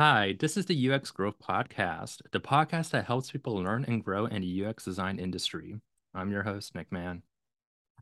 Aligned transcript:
Hi, 0.00 0.34
this 0.40 0.56
is 0.56 0.64
the 0.64 0.90
UX 0.90 1.10
Growth 1.10 1.38
Podcast, 1.46 2.22
the 2.32 2.40
podcast 2.40 2.88
that 2.92 3.04
helps 3.04 3.30
people 3.30 3.56
learn 3.56 3.84
and 3.86 4.02
grow 4.02 4.24
in 4.24 4.40
the 4.40 4.64
UX 4.64 4.86
design 4.86 5.18
industry. 5.18 5.78
I'm 6.14 6.32
your 6.32 6.42
host, 6.42 6.72
Mann. 6.90 7.22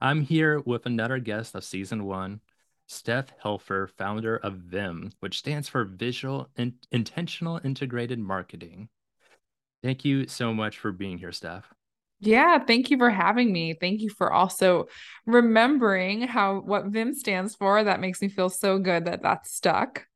I'm 0.00 0.22
here 0.22 0.60
with 0.60 0.86
another 0.86 1.18
guest 1.18 1.56
of 1.56 1.64
season 1.64 2.04
one, 2.04 2.40
Steph 2.86 3.36
Hilfer, 3.42 3.90
founder 3.98 4.36
of 4.36 4.58
Viim, 4.70 5.10
which 5.18 5.40
stands 5.40 5.68
for 5.68 5.82
Visual 5.82 6.48
in- 6.56 6.76
Intentional 6.92 7.60
Integrated 7.64 8.20
Marketing. 8.20 8.90
Thank 9.82 10.04
you 10.04 10.28
so 10.28 10.54
much 10.54 10.78
for 10.78 10.92
being 10.92 11.18
here, 11.18 11.32
Steph. 11.32 11.66
Yeah, 12.20 12.60
thank 12.64 12.92
you 12.92 12.98
for 12.98 13.10
having 13.10 13.52
me. 13.52 13.74
Thank 13.74 14.02
you 14.02 14.10
for 14.10 14.32
also 14.32 14.86
remembering 15.26 16.28
how 16.28 16.60
what 16.60 16.92
Viim 16.92 17.12
stands 17.12 17.56
for. 17.56 17.82
That 17.82 17.98
makes 17.98 18.22
me 18.22 18.28
feel 18.28 18.50
so 18.50 18.78
good 18.78 19.06
that 19.06 19.20
that's 19.20 19.52
stuck. 19.52 20.07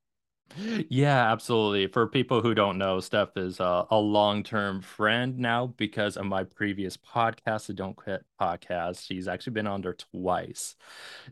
Yeah, 0.56 1.33
absolutely. 1.33 1.87
For 1.87 2.06
people 2.06 2.42
who 2.42 2.55
don't 2.55 2.77
know, 2.77 3.01
Steph 3.01 3.37
is 3.37 3.59
a, 3.61 3.87
a 3.91 3.97
long-term 3.97 4.83
friend 4.83 5.38
now 5.38 5.69
because 5.69 6.16
of 6.16 6.27
my 6.27 6.45
previous 6.45 6.97
podcast, 6.97 7.66
the 7.66 7.75
Don't 7.75 7.97
Quit 7.97 8.25
podcast. 8.41 9.06
She's 9.06 9.28
actually 9.28 9.55
been 9.55 9.66
on 9.66 9.80
there 9.80 9.95
twice. 9.95 10.75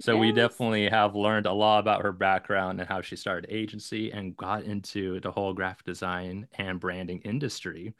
So 0.00 0.16
we 0.16 0.32
definitely 0.32 0.88
have 0.88 1.14
learned 1.14 1.46
a 1.46 1.52
lot 1.52 1.80
about 1.80 2.02
her 2.02 2.12
background 2.12 2.80
and 2.80 2.88
how 2.88 3.02
she 3.02 3.16
started 3.16 3.50
agency 3.50 4.10
and 4.12 4.36
got 4.36 4.64
into 4.64 5.20
the 5.20 5.30
whole 5.30 5.52
graphic 5.52 5.84
design 5.84 6.48
and 6.54 6.80
branding 6.80 7.20
industry. 7.20 7.94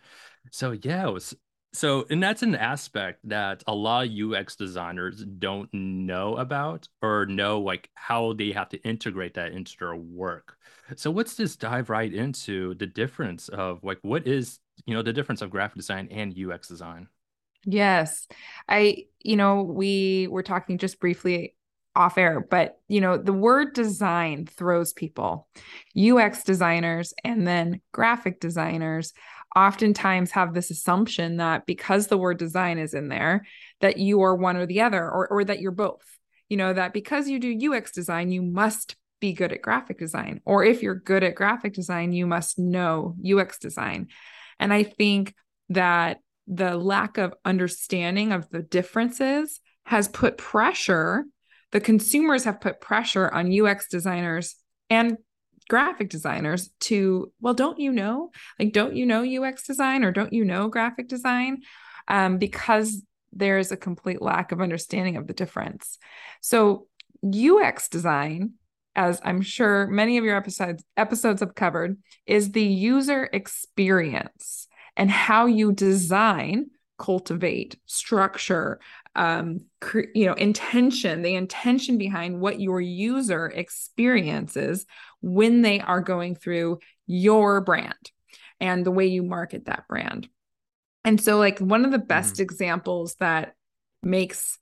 So 0.51 0.73
yeah, 0.73 1.07
it 1.07 1.12
was 1.12 1.34
so 1.73 2.05
and 2.10 2.23
that's 2.23 2.42
an 2.42 2.55
aspect 2.56 3.20
that 3.29 3.62
a 3.66 3.74
lot 3.74 4.09
of 4.09 4.12
UX 4.12 4.56
designers 4.56 5.24
don't 5.24 5.73
know 5.73 6.37
about 6.37 6.88
or 7.01 7.27
know 7.27 7.60
like 7.60 7.88
how 7.95 8.32
they 8.32 8.51
have 8.51 8.68
to 8.71 8.82
integrate 8.82 9.35
that 9.35 9.52
into 9.52 9.77
their 9.79 9.95
work. 9.95 10.57
So 10.96 11.10
let's 11.10 11.37
just 11.37 11.60
dive 11.60 11.88
right 11.88 12.12
into 12.12 12.74
the 12.74 12.87
difference 12.87 13.49
of 13.49 13.85
like 13.85 13.99
what 14.02 14.27
is, 14.27 14.59
you 14.87 14.95
know, 14.95 15.02
the 15.02 15.12
difference 15.12 15.43
of 15.43 15.51
graphic 15.51 15.77
design 15.77 16.09
and 16.10 16.37
UX 16.37 16.66
design. 16.66 17.07
Yes. 17.65 18.27
I, 18.68 19.05
you 19.21 19.37
know, 19.37 19.62
we 19.62 20.27
were 20.29 20.43
talking 20.43 20.79
just 20.79 20.99
briefly 20.99 21.55
off 21.95 22.18
air, 22.18 22.40
but, 22.40 22.80
you 22.88 23.01
know, 23.01 23.16
the 23.16 23.32
word 23.32 23.74
design 23.74 24.46
throws 24.46 24.93
people. 24.93 25.49
UX 25.96 26.43
designers 26.43 27.12
and 27.23 27.46
then 27.46 27.80
graphic 27.93 28.40
designers 28.40 29.12
oftentimes 29.56 30.30
have 30.32 30.54
this 30.54 30.70
assumption 30.70 31.38
that 31.38 31.66
because 31.66 32.06
the 32.06 32.18
word 32.18 32.38
design 32.38 32.79
is 32.79 32.95
in 32.95 33.09
there, 33.09 33.46
that 33.80 33.98
you 33.98 34.23
are 34.23 34.34
one 34.34 34.56
or 34.56 34.66
the 34.66 34.80
other, 34.80 35.02
or, 35.02 35.29
or 35.29 35.45
that 35.45 35.60
you're 35.60 35.73
both. 35.73 36.04
You 36.48 36.56
know, 36.56 36.73
that 36.73 36.93
because 36.93 37.29
you 37.29 37.38
do 37.38 37.73
UX 37.73 37.93
design, 37.93 38.32
you 38.32 38.43
must 38.43 38.96
be 39.21 39.32
good 39.32 39.52
at 39.52 39.62
graphic 39.62 39.98
design. 39.98 40.40
Or 40.45 40.65
if 40.65 40.82
you're 40.82 40.95
good 40.95 41.23
at 41.23 41.34
graphic 41.34 41.74
design, 41.74 42.12
you 42.12 42.26
must 42.26 42.59
know 42.59 43.16
UX 43.24 43.59
design. 43.59 44.09
And 44.59 44.73
I 44.73 44.82
think 44.82 45.34
that 45.68 46.18
the 46.46 46.76
lack 46.76 47.18
of 47.18 47.34
understanding 47.45 48.32
of 48.32 48.48
the 48.51 48.62
differences 48.62 49.60
has 49.84 50.09
put 50.09 50.38
pressure, 50.38 51.24
the 51.71 51.80
consumers 51.80 52.45
have 52.45 52.60
put 52.60 52.80
pressure 52.80 53.32
on 53.32 53.52
UX 53.52 53.88
designers 53.88 54.56
and 54.88 55.16
graphic 55.71 56.10
designers 56.10 56.68
to, 56.80 57.32
well, 57.40 57.54
don't 57.54 57.79
you 57.79 57.93
know? 57.93 58.32
Like, 58.59 58.73
don't 58.73 58.96
you 58.96 59.07
know 59.07 59.23
UX 59.23 59.63
design 59.63 60.04
or 60.04 60.10
don't 60.10 60.32
you 60.32 60.45
know 60.45 60.68
graphic 60.68 61.09
design? 61.09 61.62
Um, 62.09 62.37
because 62.38 63.02
there 63.32 63.57
is 63.57 63.71
a 63.71 63.77
complete 63.77 64.21
lack 64.21 64.50
of 64.50 64.60
understanding 64.60 65.16
of 65.16 65.28
the 65.28 65.32
difference. 65.32 65.97
So, 66.43 66.88
UX 67.25 67.88
design, 67.88 68.54
as 68.97 69.21
I'm 69.25 69.43
sure 69.43 69.87
many 69.87 70.19
of 70.19 70.25
your 70.25 70.37
episodes 70.37 70.83
episodes 70.97 71.41
have 71.41 71.55
covered, 71.55 71.99
is 72.27 72.50
the 72.50 72.65
user 72.65 73.31
experience 73.33 74.67
and 74.97 75.11
how 75.11 75.47
you 75.47 75.71
design, 75.73 76.71
cultivate, 76.99 77.78
structure, 77.87 78.81
um, 79.15 79.60
cre- 79.81 80.10
you 80.15 80.26
know, 80.26 80.34
intention, 80.34 81.22
the 81.22 81.34
intention 81.34 81.98
behind 81.98 82.41
what 82.41 82.60
your 82.60 82.81
user 82.81 83.47
experiences 83.47 84.87
when 85.21 85.62
they 85.62 85.81
are 85.81 86.00
going 86.00 86.34
through 86.34 86.78
your 87.06 87.60
brand 87.60 88.10
and 88.60 88.84
the 88.84 88.91
way 88.91 89.06
you 89.06 89.22
market 89.22 89.66
that 89.66 89.88
brand. 89.88 90.28
And 91.04 91.20
so 91.20 91.38
like 91.38 91.59
one 91.59 91.84
of 91.84 91.91
the 91.91 91.99
best 91.99 92.34
mm-hmm. 92.34 92.43
examples 92.43 93.16
that 93.16 93.54
makes 94.03 94.59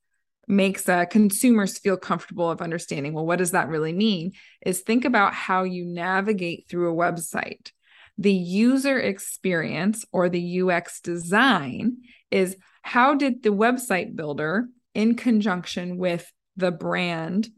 makes 0.50 0.88
uh, 0.88 1.04
consumers 1.04 1.78
feel 1.78 1.98
comfortable 1.98 2.50
of 2.50 2.62
understanding 2.62 3.12
well 3.12 3.26
what 3.26 3.36
does 3.36 3.50
that 3.50 3.68
really 3.68 3.92
mean 3.92 4.32
is 4.64 4.80
think 4.80 5.04
about 5.04 5.34
how 5.34 5.62
you 5.62 5.84
navigate 5.84 6.66
through 6.68 6.90
a 6.90 6.96
website 6.96 7.70
the 8.18 8.32
user 8.32 8.98
experience 8.98 10.04
or 10.10 10.28
the 10.28 10.60
UX 10.62 11.00
design 11.00 11.98
is 12.30 12.56
how 12.88 13.14
did 13.14 13.42
the 13.42 13.50
website 13.50 14.16
builder 14.16 14.66
in 14.94 15.14
conjunction 15.14 15.98
with 15.98 16.32
the 16.56 16.70
brand 16.70 17.48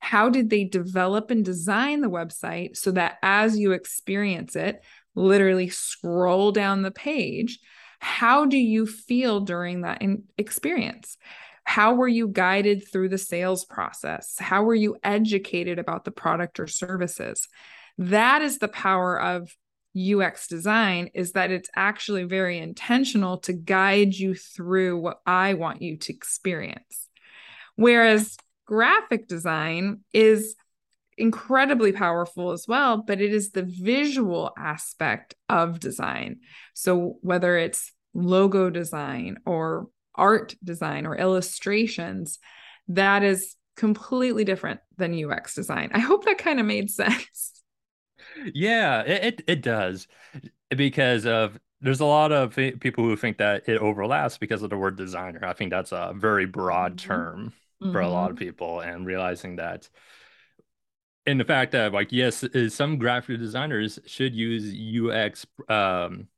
how 0.00 0.30
did 0.30 0.50
they 0.50 0.64
develop 0.64 1.30
and 1.30 1.44
design 1.44 2.00
the 2.00 2.10
website 2.10 2.76
so 2.76 2.90
that 2.90 3.18
as 3.22 3.58
you 3.58 3.72
experience 3.72 4.56
it, 4.56 4.82
literally 5.14 5.68
scroll 5.68 6.52
down 6.52 6.82
the 6.82 6.90
page, 6.90 7.58
how 8.00 8.46
do 8.46 8.56
you 8.56 8.86
feel 8.86 9.40
during 9.40 9.82
that 9.82 10.02
experience? 10.38 11.18
How 11.64 11.94
were 11.94 12.08
you 12.08 12.28
guided 12.28 12.90
through 12.90 13.10
the 13.10 13.18
sales 13.18 13.66
process? 13.66 14.36
How 14.38 14.62
were 14.62 14.74
you 14.74 14.96
educated 15.04 15.78
about 15.78 16.04
the 16.04 16.10
product 16.10 16.58
or 16.58 16.66
services? 16.66 17.46
That 17.98 18.40
is 18.40 18.58
the 18.58 18.68
power 18.68 19.20
of 19.20 19.54
UX 19.96 20.46
design 20.46 21.10
is 21.14 21.32
that 21.32 21.50
it's 21.50 21.70
actually 21.74 22.24
very 22.24 22.58
intentional 22.58 23.38
to 23.38 23.52
guide 23.52 24.14
you 24.14 24.34
through 24.34 24.98
what 24.98 25.20
I 25.26 25.54
want 25.54 25.82
you 25.82 25.96
to 25.96 26.12
experience. 26.12 27.08
Whereas 27.76 28.36
graphic 28.66 29.26
design 29.26 30.00
is 30.12 30.54
incredibly 31.18 31.92
powerful 31.92 32.52
as 32.52 32.66
well, 32.66 32.98
but 32.98 33.20
it 33.20 33.32
is 33.32 33.50
the 33.50 33.62
visual 33.62 34.52
aspect 34.56 35.34
of 35.48 35.80
design. 35.80 36.40
So 36.74 37.18
whether 37.20 37.56
it's 37.56 37.92
logo 38.14 38.70
design 38.70 39.38
or 39.44 39.88
art 40.14 40.54
design 40.62 41.06
or 41.06 41.16
illustrations, 41.16 42.38
that 42.88 43.22
is 43.22 43.56
completely 43.76 44.44
different 44.44 44.80
than 44.96 45.24
UX 45.24 45.54
design. 45.54 45.90
I 45.92 46.00
hope 46.00 46.24
that 46.24 46.38
kind 46.38 46.60
of 46.60 46.66
made 46.66 46.90
sense. 46.90 47.59
Yeah, 48.54 49.02
it, 49.02 49.24
it, 49.24 49.44
it 49.46 49.62
does 49.62 50.06
because 50.70 51.26
of 51.26 51.58
there's 51.80 52.00
a 52.00 52.06
lot 52.06 52.32
of 52.32 52.54
people 52.54 53.04
who 53.04 53.16
think 53.16 53.38
that 53.38 53.68
it 53.68 53.78
overlaps 53.78 54.38
because 54.38 54.62
of 54.62 54.70
the 54.70 54.76
word 54.76 54.96
designer. 54.96 55.44
I 55.44 55.54
think 55.54 55.70
that's 55.70 55.92
a 55.92 56.12
very 56.14 56.46
broad 56.46 56.96
mm-hmm. 56.96 57.08
term 57.08 57.52
mm-hmm. 57.82 57.92
for 57.92 58.00
a 58.00 58.08
lot 58.08 58.30
of 58.30 58.36
mm-hmm. 58.36 58.44
people 58.44 58.80
and 58.80 59.06
realizing 59.06 59.56
that 59.56 59.88
and 61.26 61.38
the 61.38 61.44
fact 61.44 61.72
that 61.72 61.92
like 61.92 62.08
yes 62.10 62.44
some 62.68 62.98
graphic 62.98 63.38
designers 63.38 63.98
should 64.06 64.34
use 64.34 64.74
ux 65.04 65.46
um, 65.68 66.28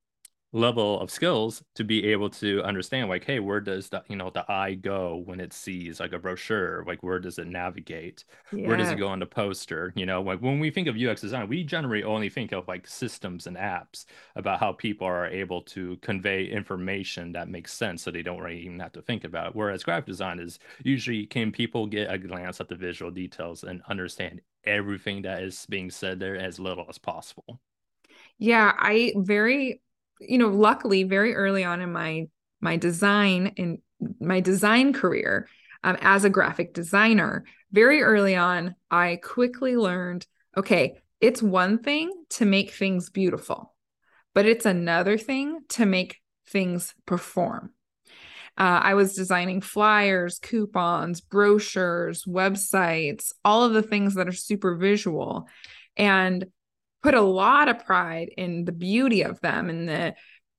level 0.54 1.00
of 1.00 1.10
skills 1.10 1.62
to 1.74 1.82
be 1.84 2.04
able 2.08 2.28
to 2.28 2.62
understand 2.62 3.08
like 3.08 3.24
hey 3.24 3.40
where 3.40 3.60
does 3.60 3.88
the 3.88 4.02
you 4.08 4.16
know 4.16 4.28
the 4.30 4.44
eye 4.52 4.74
go 4.74 5.22
when 5.24 5.40
it 5.40 5.52
sees 5.52 5.98
like 6.00 6.12
a 6.12 6.18
brochure? 6.18 6.84
Like 6.86 7.02
where 7.02 7.18
does 7.18 7.38
it 7.38 7.46
navigate? 7.46 8.24
Yeah. 8.52 8.68
where 8.68 8.76
does 8.76 8.90
it 8.90 8.96
go 8.96 9.08
on 9.08 9.18
the 9.18 9.26
poster? 9.26 9.92
You 9.96 10.04
know 10.06 10.20
like 10.22 10.40
when 10.40 10.58
we 10.60 10.70
think 10.70 10.88
of 10.88 10.96
ux 10.96 11.20
design 11.22 11.48
we 11.48 11.64
generally 11.64 12.02
only 12.02 12.28
think 12.28 12.52
of 12.52 12.68
like 12.68 12.86
systems 12.86 13.46
and 13.46 13.56
apps 13.56 14.04
about 14.36 14.60
how 14.60 14.72
people 14.72 15.06
are 15.06 15.26
able 15.26 15.62
to 15.62 15.96
convey 15.98 16.44
information 16.46 17.32
that 17.32 17.48
makes 17.48 17.72
sense 17.72 18.02
so 18.02 18.10
they 18.10 18.22
don't 18.22 18.40
really 18.40 18.60
even 18.60 18.78
have 18.80 18.92
to 18.92 19.02
think 19.02 19.24
about 19.24 19.48
it. 19.48 19.56
Whereas 19.56 19.82
graphic 19.84 20.06
design 20.06 20.38
is 20.38 20.58
usually 20.84 21.26
can 21.26 21.50
people 21.52 21.86
get 21.86 22.12
a 22.12 22.18
glance 22.18 22.60
at 22.60 22.68
the 22.68 22.76
visual 22.76 23.10
details 23.10 23.64
and 23.64 23.82
understand 23.88 24.40
everything 24.64 25.22
that 25.22 25.42
is 25.42 25.66
being 25.68 25.90
said 25.90 26.20
there 26.20 26.36
as 26.36 26.58
little 26.58 26.86
as 26.88 26.98
possible? 26.98 27.60
Yeah 28.38 28.72
i 28.78 29.12
very 29.16 29.80
you 30.28 30.38
know, 30.38 30.48
luckily, 30.48 31.04
very 31.04 31.34
early 31.34 31.64
on 31.64 31.80
in 31.80 31.92
my 31.92 32.28
my 32.60 32.76
design 32.76 33.52
in 33.56 33.78
my 34.20 34.40
design 34.40 34.92
career 34.92 35.48
um, 35.84 35.96
as 36.00 36.24
a 36.24 36.30
graphic 36.30 36.74
designer, 36.74 37.44
very 37.72 38.02
early 38.02 38.36
on, 38.36 38.74
I 38.90 39.20
quickly 39.22 39.76
learned 39.76 40.26
okay, 40.56 40.98
it's 41.20 41.42
one 41.42 41.78
thing 41.78 42.12
to 42.30 42.44
make 42.44 42.72
things 42.72 43.08
beautiful, 43.08 43.74
but 44.34 44.44
it's 44.44 44.66
another 44.66 45.16
thing 45.16 45.60
to 45.70 45.86
make 45.86 46.20
things 46.46 46.94
perform. 47.06 47.72
Uh, 48.58 48.80
I 48.82 48.94
was 48.94 49.14
designing 49.14 49.62
flyers, 49.62 50.38
coupons, 50.38 51.22
brochures, 51.22 52.24
websites, 52.24 53.32
all 53.44 53.64
of 53.64 53.72
the 53.72 53.82
things 53.82 54.14
that 54.14 54.28
are 54.28 54.32
super 54.32 54.76
visual. 54.76 55.48
And 55.96 56.46
put 57.02 57.14
a 57.14 57.20
lot 57.20 57.68
of 57.68 57.84
pride 57.84 58.30
in 58.36 58.64
the 58.64 58.72
beauty 58.72 59.22
of 59.22 59.40
them 59.40 59.68
and 59.68 59.88
the 59.88 60.14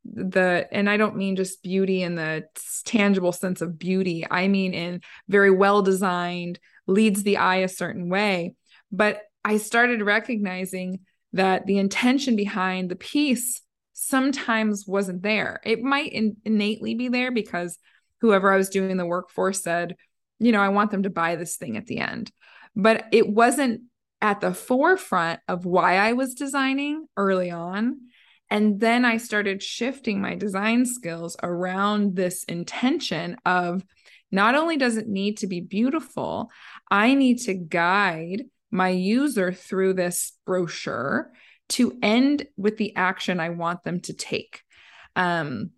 the 0.06 0.68
and 0.72 0.90
I 0.90 0.98
don't 0.98 1.16
mean 1.16 1.38
just 1.38 1.64
beauty 1.64 2.04
in 2.04 2.16
the 2.16 2.44
tangible 2.84 3.32
sense 3.32 3.62
of 3.62 3.80
beauty. 3.80 4.26
I 4.30 4.50
mean 4.50 4.74
in 4.74 5.02
very 5.30 5.52
well 5.52 5.82
designed, 5.82 6.60
leads 6.88 7.24
the 7.24 7.38
eye 7.38 7.58
a 7.58 7.70
certain 7.70 8.10
way. 8.10 8.56
But 8.92 9.22
I 9.46 9.58
started 9.58 10.02
recognizing 10.02 11.00
that 11.32 11.66
the 11.66 11.78
intention 11.78 12.36
behind 12.36 12.90
the 12.90 12.96
piece 12.96 13.62
sometimes 13.94 14.86
wasn't 14.86 15.22
there. 15.22 15.62
It 15.64 15.82
might 15.82 16.12
in- 16.12 16.38
innately 16.44 16.96
be 16.96 17.08
there 17.08 17.32
because 17.32 17.78
whoever 18.22 18.52
I 18.52 18.58
was 18.58 18.70
doing 18.70 18.98
the 18.98 19.06
work 19.06 19.30
for 19.30 19.54
said, 19.54 19.96
you 20.40 20.52
know, 20.52 20.62
I 20.62 20.70
want 20.70 20.92
them 20.92 21.04
to 21.04 21.10
buy 21.10 21.36
this 21.36 21.56
thing 21.56 21.78
at 21.78 21.86
the 21.86 22.00
end. 22.00 22.32
But 22.76 23.06
it 23.12 23.28
wasn't 23.28 23.82
at 24.24 24.40
the 24.40 24.54
forefront 24.54 25.42
of 25.50 25.66
why 25.66 25.98
I 25.98 26.14
was 26.14 26.34
designing 26.34 27.06
early 27.18 27.52
on. 27.52 28.00
And 28.50 28.80
then 28.80 29.04
I 29.04 29.18
started 29.18 29.62
shifting 29.62 30.22
my 30.22 30.36
design 30.36 30.86
skills 30.86 31.36
around 31.44 32.16
this 32.16 32.46
intention 32.46 33.36
of 33.46 33.84
not 34.32 34.56
only 34.56 34.78
does 34.78 34.96
it 34.96 35.10
need 35.10 35.40
to 35.40 35.48
be 35.48 35.60
beautiful, 35.60 36.50
I 36.90 37.16
need 37.16 37.40
to 37.42 37.54
guide 37.54 38.44
my 38.72 38.90
user 38.90 39.52
through 39.52 39.96
this 39.96 40.32
brochure 40.46 41.32
to 41.70 41.98
end 42.02 42.48
with 42.56 42.78
the 42.78 42.96
action 42.96 43.42
I 43.42 43.50
want 43.50 43.84
them 43.84 44.00
to 44.02 44.14
take. 44.14 44.62
Um, 45.18 45.72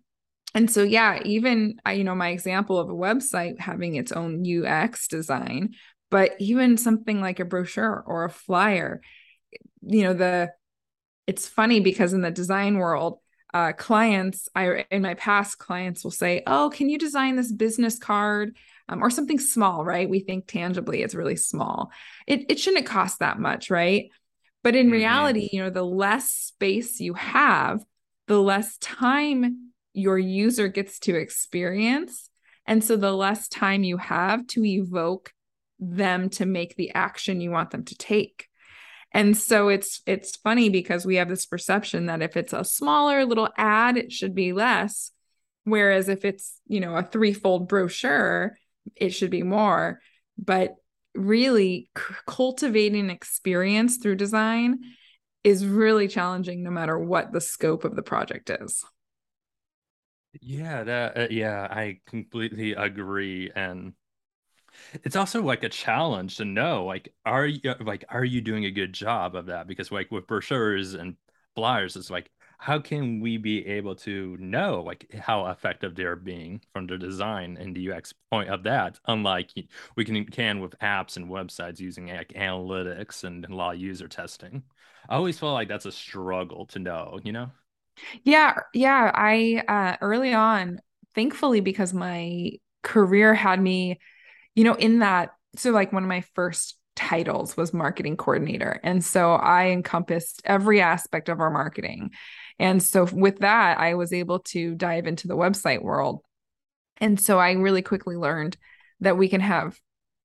and 0.54 0.70
so, 0.70 0.84
yeah, 0.84 1.20
even 1.24 1.78
you 1.92 2.04
know, 2.04 2.14
my 2.14 2.28
example 2.28 2.78
of 2.78 2.88
a 2.88 2.94
website 2.94 3.58
having 3.58 3.96
its 3.96 4.12
own 4.12 4.42
UX 4.46 5.08
design, 5.08 5.74
but 6.10 6.32
even 6.38 6.76
something 6.76 7.20
like 7.20 7.40
a 7.40 7.44
brochure 7.44 8.02
or 8.06 8.24
a 8.24 8.30
flyer, 8.30 9.00
you 9.82 10.02
know, 10.02 10.14
the 10.14 10.52
it's 11.26 11.48
funny 11.48 11.80
because 11.80 12.12
in 12.12 12.20
the 12.20 12.30
design 12.30 12.76
world, 12.76 13.18
uh, 13.52 13.72
clients, 13.72 14.48
I 14.54 14.84
in 14.90 15.02
my 15.02 15.14
past 15.14 15.58
clients 15.58 16.04
will 16.04 16.10
say, 16.10 16.42
"Oh, 16.46 16.70
can 16.72 16.88
you 16.88 16.98
design 16.98 17.36
this 17.36 17.52
business 17.52 17.98
card?" 17.98 18.56
Um, 18.88 19.02
or 19.02 19.10
something 19.10 19.40
small, 19.40 19.84
right? 19.84 20.08
We 20.08 20.20
think 20.20 20.46
tangibly 20.46 21.02
it's 21.02 21.14
really 21.14 21.36
small. 21.36 21.90
It 22.26 22.46
it 22.50 22.60
shouldn't 22.60 22.86
cost 22.86 23.18
that 23.18 23.38
much, 23.38 23.70
right? 23.70 24.10
But 24.62 24.76
in 24.76 24.86
mm-hmm. 24.86 24.92
reality, 24.92 25.48
you 25.52 25.62
know, 25.62 25.70
the 25.70 25.84
less 25.84 26.28
space 26.30 27.00
you 27.00 27.14
have, 27.14 27.84
the 28.26 28.40
less 28.40 28.76
time 28.78 29.72
your 29.92 30.18
user 30.18 30.68
gets 30.68 30.98
to 31.00 31.16
experience. 31.16 32.28
And 32.66 32.82
so 32.82 32.96
the 32.96 33.12
less 33.12 33.48
time 33.48 33.84
you 33.84 33.96
have 33.96 34.46
to 34.48 34.64
evoke 34.64 35.32
them 35.78 36.30
to 36.30 36.46
make 36.46 36.76
the 36.76 36.92
action 36.92 37.40
you 37.40 37.50
want 37.50 37.70
them 37.70 37.84
to 37.84 37.94
take. 37.96 38.48
And 39.12 39.36
so 39.36 39.68
it's 39.68 40.02
it's 40.06 40.36
funny 40.36 40.68
because 40.68 41.06
we 41.06 41.16
have 41.16 41.28
this 41.28 41.46
perception 41.46 42.06
that 42.06 42.22
if 42.22 42.36
it's 42.36 42.52
a 42.52 42.64
smaller 42.64 43.24
little 43.24 43.48
ad, 43.56 43.96
it 43.96 44.12
should 44.12 44.34
be 44.34 44.52
less. 44.52 45.12
Whereas 45.64 46.08
if 46.08 46.24
it's, 46.24 46.60
you 46.66 46.80
know, 46.80 46.94
a 46.94 47.02
threefold 47.02 47.68
brochure, 47.68 48.56
it 48.94 49.10
should 49.10 49.30
be 49.30 49.42
more. 49.42 50.00
But 50.38 50.76
really 51.14 51.88
c- 51.96 52.14
cultivating 52.26 53.10
experience 53.10 53.96
through 53.96 54.16
design 54.16 54.80
is 55.44 55.66
really 55.66 56.08
challenging 56.08 56.62
no 56.62 56.70
matter 56.70 56.98
what 56.98 57.32
the 57.32 57.40
scope 57.40 57.84
of 57.84 57.96
the 57.96 58.02
project 58.02 58.50
is 58.50 58.84
yeah 60.42 60.84
that 60.84 61.16
uh, 61.16 61.26
yeah 61.30 61.66
i 61.70 61.98
completely 62.06 62.72
agree 62.72 63.50
and 63.54 63.94
it's 65.04 65.16
also 65.16 65.42
like 65.42 65.62
a 65.62 65.68
challenge 65.68 66.36
to 66.36 66.44
know 66.44 66.84
like 66.84 67.12
are 67.24 67.46
you 67.46 67.60
like 67.80 68.04
are 68.08 68.24
you 68.24 68.40
doing 68.40 68.64
a 68.64 68.70
good 68.70 68.92
job 68.92 69.34
of 69.34 69.46
that 69.46 69.66
because 69.66 69.90
like 69.90 70.10
with 70.10 70.26
brochures 70.26 70.94
and 70.94 71.16
flyers 71.54 71.96
it's 71.96 72.10
like 72.10 72.30
how 72.58 72.78
can 72.78 73.20
we 73.20 73.36
be 73.36 73.66
able 73.66 73.94
to 73.94 74.36
know 74.38 74.82
like 74.82 75.12
how 75.14 75.46
effective 75.48 75.94
they're 75.94 76.16
being 76.16 76.60
from 76.72 76.86
the 76.86 76.96
design 76.96 77.56
and 77.60 77.76
the 77.76 77.82
UX 77.82 78.14
point 78.30 78.48
of 78.48 78.62
that? 78.62 78.98
Unlike 79.06 79.50
we 79.94 80.04
can 80.06 80.24
can 80.24 80.60
with 80.60 80.78
apps 80.78 81.16
and 81.18 81.28
websites 81.28 81.80
using 81.80 82.06
like 82.08 82.28
analytics 82.28 83.24
and 83.24 83.44
a 83.44 83.54
lot 83.54 83.74
of 83.74 83.80
user 83.80 84.08
testing. 84.08 84.62
I 85.08 85.16
always 85.16 85.38
feel 85.38 85.52
like 85.52 85.68
that's 85.68 85.84
a 85.84 85.92
struggle 85.92 86.64
to 86.66 86.78
know, 86.78 87.20
you 87.22 87.32
know? 87.32 87.50
Yeah, 88.24 88.60
yeah. 88.74 89.10
I 89.14 89.62
uh 89.68 89.96
early 90.00 90.34
on, 90.34 90.80
thankfully, 91.14 91.60
because 91.60 91.92
my 91.94 92.52
career 92.82 93.34
had 93.34 93.60
me, 93.60 93.98
you 94.56 94.64
know, 94.64 94.74
in 94.74 94.98
that 94.98 95.30
so 95.54 95.70
like 95.70 95.92
one 95.92 96.02
of 96.02 96.08
my 96.08 96.22
first 96.34 96.76
titles 96.96 97.56
was 97.56 97.72
marketing 97.72 98.16
coordinator. 98.16 98.80
And 98.82 99.04
so 99.04 99.34
I 99.34 99.68
encompassed 99.68 100.42
every 100.44 100.80
aspect 100.80 101.28
of 101.28 101.40
our 101.40 101.50
marketing. 101.50 102.10
And 102.58 102.82
so 102.82 103.04
with 103.04 103.40
that, 103.40 103.78
I 103.78 103.94
was 103.94 104.12
able 104.12 104.40
to 104.40 104.74
dive 104.74 105.06
into 105.06 105.28
the 105.28 105.36
website 105.36 105.82
world. 105.82 106.22
And 106.96 107.20
so 107.20 107.38
I 107.38 107.52
really 107.52 107.82
quickly 107.82 108.16
learned 108.16 108.56
that 109.00 109.18
we 109.18 109.28
can 109.28 109.42
have 109.42 109.78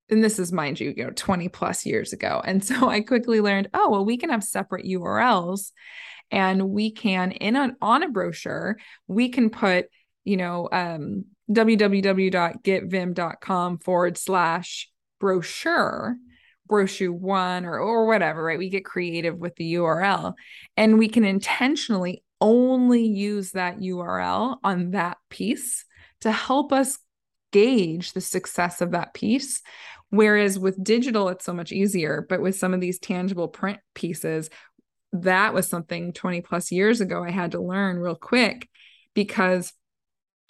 and 0.10 0.22
this 0.22 0.39
is 0.39 0.51
mind 0.51 0.78
you, 0.78 0.94
you 0.95 1.06
know, 1.06 1.12
20 1.16 1.48
plus 1.48 1.86
years 1.86 2.12
ago. 2.12 2.42
And 2.44 2.62
so 2.63 2.89
I 2.89 3.00
quickly 3.00 3.39
learned, 3.39 3.69
oh, 3.74 3.89
well, 3.89 4.04
we 4.04 4.18
can 4.18 4.30
have 4.30 4.44
separate 4.44 4.86
URLs 4.86 5.72
and 6.30 6.69
we 6.69 6.92
can 6.92 7.31
in 7.31 7.56
on 7.81 8.04
a 8.04 8.10
brochure, 8.10 8.78
we 9.07 9.30
can 9.30 9.50
put, 9.50 9.88
you 10.25 10.38
know, 10.38 10.68
um 10.72 11.25
www.getviim.com 11.51 13.77
forward 13.80 14.18
slash 14.18 14.89
brochure 15.19 16.18
brochure 16.71 17.12
one 17.12 17.65
or 17.65 17.77
or 17.77 18.07
whatever, 18.07 18.44
right? 18.44 18.57
We 18.57 18.69
get 18.69 18.86
creative 18.86 19.38
with 19.38 19.56
the 19.57 19.74
URL 19.74 20.33
and 20.77 20.98
we 20.98 21.09
can 21.09 21.25
intentionally 21.25 22.24
only 22.39 23.03
use 23.03 23.51
that 23.51 23.80
URL 23.80 24.57
on 24.63 24.92
that 24.92 25.18
piece 25.30 25.86
to 26.21 26.31
help 26.31 26.71
us 26.71 26.98
gauge 27.51 28.13
the 28.13 28.21
success 28.21 28.80
of 28.80 28.92
that 28.92 29.13
piece. 29.13 29.62
Whereas 30.09 30.57
with 30.57 30.81
digital, 30.81 31.27
it's 31.27 31.45
so 31.45 31.54
much 31.54 31.74
easier. 31.74 32.25
But 32.27 32.42
with 32.42 32.56
some 32.56 32.74
of 32.74 32.80
these 32.80 33.00
tangible 33.00 33.50
print 33.50 33.80
pieces, 33.94 34.50
that 35.13 35.54
was 35.54 35.68
something 35.68 36.13
20 36.13 36.42
plus 36.42 36.71
years 36.71 37.01
ago 37.01 37.21
I 37.21 37.31
had 37.31 37.51
to 37.51 37.62
learn 37.62 37.97
real 37.97 38.15
quick 38.15 38.69
because 39.13 39.74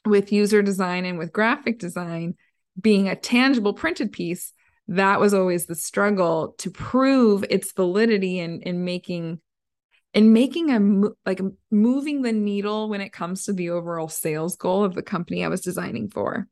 with 0.06 0.32
user 0.32 0.62
design 0.62 1.06
and 1.06 1.18
with 1.18 1.32
graphic 1.34 1.80
design, 1.80 2.36
being 2.80 3.08
a 3.08 3.16
tangible 3.16 3.74
printed 3.74 4.12
piece, 4.12 4.54
that 4.88 5.20
was 5.20 5.34
always 5.34 5.66
the 5.66 5.76
struggle 5.76 6.56
to 6.58 6.72
prove 6.72 7.46
its 7.50 7.72
validity 7.72 8.40
in 8.40 8.62
in 8.62 8.84
making 8.84 9.40
in 10.14 10.34
making 10.34 10.72
a 10.72 11.10
like 11.26 11.42
moving 11.70 12.22
the 12.22 12.34
needle 12.34 12.90
when 12.90 13.02
it 13.02 13.14
comes 13.14 13.46
to 13.46 13.54
the 13.54 13.70
overall 13.70 14.10
sales 14.10 14.56
goal 14.56 14.84
of 14.84 14.96
the 14.96 15.04
company 15.04 15.46
I 15.46 15.48
was 15.48 15.62
designing 15.62 16.10
for. 16.10 16.48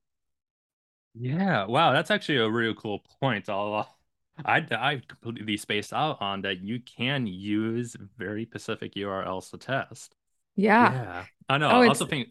Yeah, 1.16 1.66
wow, 1.66 1.92
that's 1.92 2.12
actually 2.12 2.38
a 2.38 2.50
really 2.50 2.76
cool 2.78 3.00
point. 3.20 3.50
I'll, 3.50 3.98
I 4.46 4.66
I 4.72 5.02
completely 5.08 5.58
spaced 5.58 5.92
out 5.92 6.22
on 6.22 6.42
that. 6.44 6.62
You 6.62 6.80
can 6.80 7.28
use 7.28 7.96
very 8.18 8.46
specific 8.46 8.96
URLs 8.96 9.50
to 9.52 9.58
test. 9.58 10.16
Yeah, 10.56 10.92
yeah. 10.94 11.26
I 11.50 11.58
know. 11.58 11.70
Oh, 11.70 11.82
I 11.82 11.88
also 11.88 12.06
think 12.06 12.30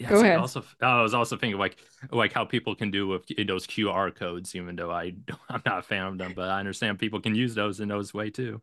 yeah, 0.00 0.08
Go 0.08 0.20
ahead. 0.22 0.38
Also, 0.38 0.64
I 0.80 1.02
was 1.02 1.12
also 1.12 1.36
thinking 1.36 1.58
like 1.58 1.76
like 2.10 2.32
how 2.32 2.46
people 2.46 2.74
can 2.74 2.90
do 2.90 3.06
with 3.06 3.26
those 3.46 3.66
QR 3.66 4.10
codes, 4.14 4.56
even 4.56 4.74
though 4.74 4.90
I 4.90 5.12
I'm 5.50 5.60
not 5.66 5.80
a 5.80 5.82
fan 5.82 6.06
of 6.06 6.16
them, 6.16 6.32
but 6.34 6.48
I 6.48 6.58
understand 6.58 6.98
people 6.98 7.20
can 7.20 7.34
use 7.34 7.54
those 7.54 7.80
in 7.80 7.88
those 7.88 8.14
way 8.14 8.30
too. 8.30 8.62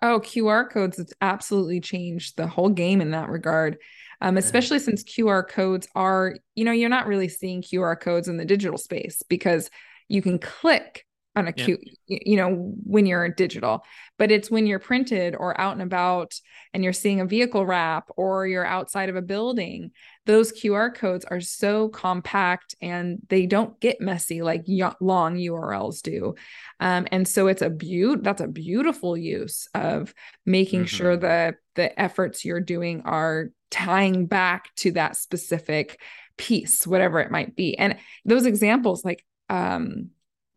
Oh, 0.00 0.18
QR 0.20 0.70
codes 0.70 0.96
have 0.96 1.08
absolutely 1.20 1.80
changed 1.80 2.38
the 2.38 2.46
whole 2.46 2.70
game 2.70 3.02
in 3.02 3.10
that 3.10 3.28
regard. 3.28 3.76
Um, 4.22 4.38
especially 4.38 4.78
yeah. 4.78 4.84
since 4.84 5.04
QR 5.04 5.46
codes 5.46 5.88
are, 5.94 6.36
you 6.54 6.64
know, 6.64 6.72
you're 6.72 6.88
not 6.88 7.06
really 7.06 7.28
seeing 7.28 7.60
QR 7.60 8.00
codes 8.00 8.28
in 8.28 8.38
the 8.38 8.44
digital 8.46 8.78
space 8.78 9.22
because 9.28 9.68
you 10.08 10.22
can 10.22 10.38
click 10.38 11.04
on 11.36 11.46
a 11.46 11.52
cute 11.52 11.80
you 12.06 12.36
know 12.36 12.72
when 12.84 13.06
you're 13.06 13.28
digital 13.28 13.84
but 14.18 14.30
it's 14.30 14.50
when 14.50 14.66
you're 14.66 14.78
printed 14.78 15.36
or 15.38 15.58
out 15.60 15.74
and 15.74 15.82
about 15.82 16.34
and 16.72 16.82
you're 16.82 16.92
seeing 16.92 17.20
a 17.20 17.26
vehicle 17.26 17.64
wrap 17.64 18.08
or 18.16 18.46
you're 18.46 18.66
outside 18.66 19.08
of 19.08 19.16
a 19.16 19.22
building 19.22 19.90
those 20.26 20.52
qr 20.52 20.92
codes 20.94 21.24
are 21.26 21.40
so 21.40 21.88
compact 21.88 22.74
and 22.80 23.18
they 23.28 23.46
don't 23.46 23.78
get 23.80 24.00
messy 24.00 24.42
like 24.42 24.64
long 25.00 25.36
urls 25.36 26.02
do. 26.02 26.34
Um, 26.80 27.06
and 27.12 27.26
so 27.26 27.46
it's 27.46 27.62
a 27.62 27.70
beaut 27.70 28.22
that's 28.22 28.40
a 28.40 28.48
beautiful 28.48 29.16
use 29.16 29.68
of 29.74 30.14
making 30.44 30.80
mm-hmm. 30.80 30.96
sure 30.96 31.16
that 31.16 31.56
the 31.74 31.98
efforts 32.00 32.44
you're 32.44 32.60
doing 32.60 33.02
are 33.04 33.50
tying 33.70 34.26
back 34.26 34.74
to 34.76 34.92
that 34.92 35.16
specific 35.16 36.00
piece 36.36 36.86
whatever 36.86 37.20
it 37.20 37.30
might 37.30 37.56
be. 37.56 37.76
And 37.78 37.96
those 38.24 38.46
examples 38.46 39.04
like 39.04 39.24
um 39.48 40.10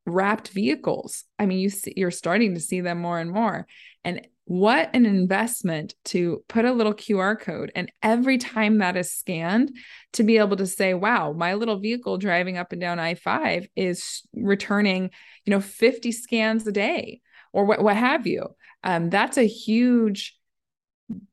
wrapped 0.09 0.49
vehicles. 0.49 1.23
I 1.37 1.45
mean, 1.45 1.59
you 1.59 1.69
see, 1.69 1.93
you're 1.95 2.11
starting 2.11 2.53
to 2.55 2.59
see 2.59 2.81
them 2.81 2.99
more 2.99 3.19
and 3.19 3.31
more. 3.31 3.67
And 4.03 4.27
what 4.45 4.89
an 4.95 5.05
investment 5.05 5.93
to 6.05 6.43
put 6.47 6.65
a 6.65 6.73
little 6.73 6.93
QR 6.95 7.39
code 7.39 7.71
and 7.75 7.91
every 8.01 8.39
time 8.39 8.79
that 8.79 8.97
is 8.97 9.11
scanned 9.13 9.71
to 10.13 10.23
be 10.23 10.39
able 10.39 10.57
to 10.57 10.65
say, 10.65 10.95
wow, 10.95 11.33
my 11.33 11.53
little 11.53 11.77
vehicle 11.77 12.17
driving 12.17 12.57
up 12.57 12.71
and 12.71 12.81
down 12.81 12.97
I-5 12.97 13.67
is 13.75 14.23
returning, 14.33 15.11
you 15.45 15.51
know, 15.51 15.61
50 15.61 16.11
scans 16.11 16.65
a 16.65 16.71
day 16.71 17.21
or 17.53 17.65
what, 17.65 17.83
what 17.83 17.95
have 17.95 18.25
you. 18.25 18.47
Um, 18.83 19.11
that's 19.11 19.37
a 19.37 19.43
huge 19.43 20.38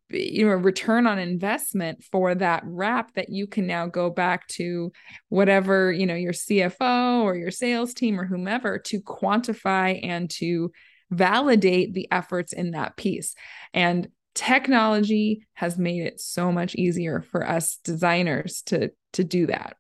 you 0.09 0.47
know 0.47 0.55
return 0.55 1.07
on 1.07 1.19
investment 1.19 2.03
for 2.05 2.35
that 2.35 2.63
wrap 2.65 3.13
that 3.15 3.29
you 3.29 3.47
can 3.47 3.67
now 3.67 3.87
go 3.87 4.09
back 4.09 4.47
to 4.47 4.93
whatever 5.29 5.91
you 5.93 6.07
know 6.07 6.15
your 6.15 6.33
cfo 6.33 7.23
or 7.23 7.35
your 7.35 7.51
sales 7.51 7.93
team 7.93 8.19
or 8.21 8.25
whomever 8.25 8.79
to 8.79 9.01
quantify 9.01 9.99
and 10.05 10.31
to 10.31 10.71
validate 11.11 11.95
the 11.95 12.11
efforts 12.11 12.53
in 12.53 12.73
that 12.73 12.97
piece. 12.97 13.35
And 13.73 14.09
technology 14.35 15.47
has 15.55 15.79
made 15.79 16.03
it 16.03 16.21
so 16.21 16.53
much 16.53 16.75
easier 16.75 17.23
for 17.23 17.47
us 17.47 17.79
designers 17.85 18.63
to 18.67 18.91
to 19.15 19.25
do 19.25 19.47
that. 19.47 19.77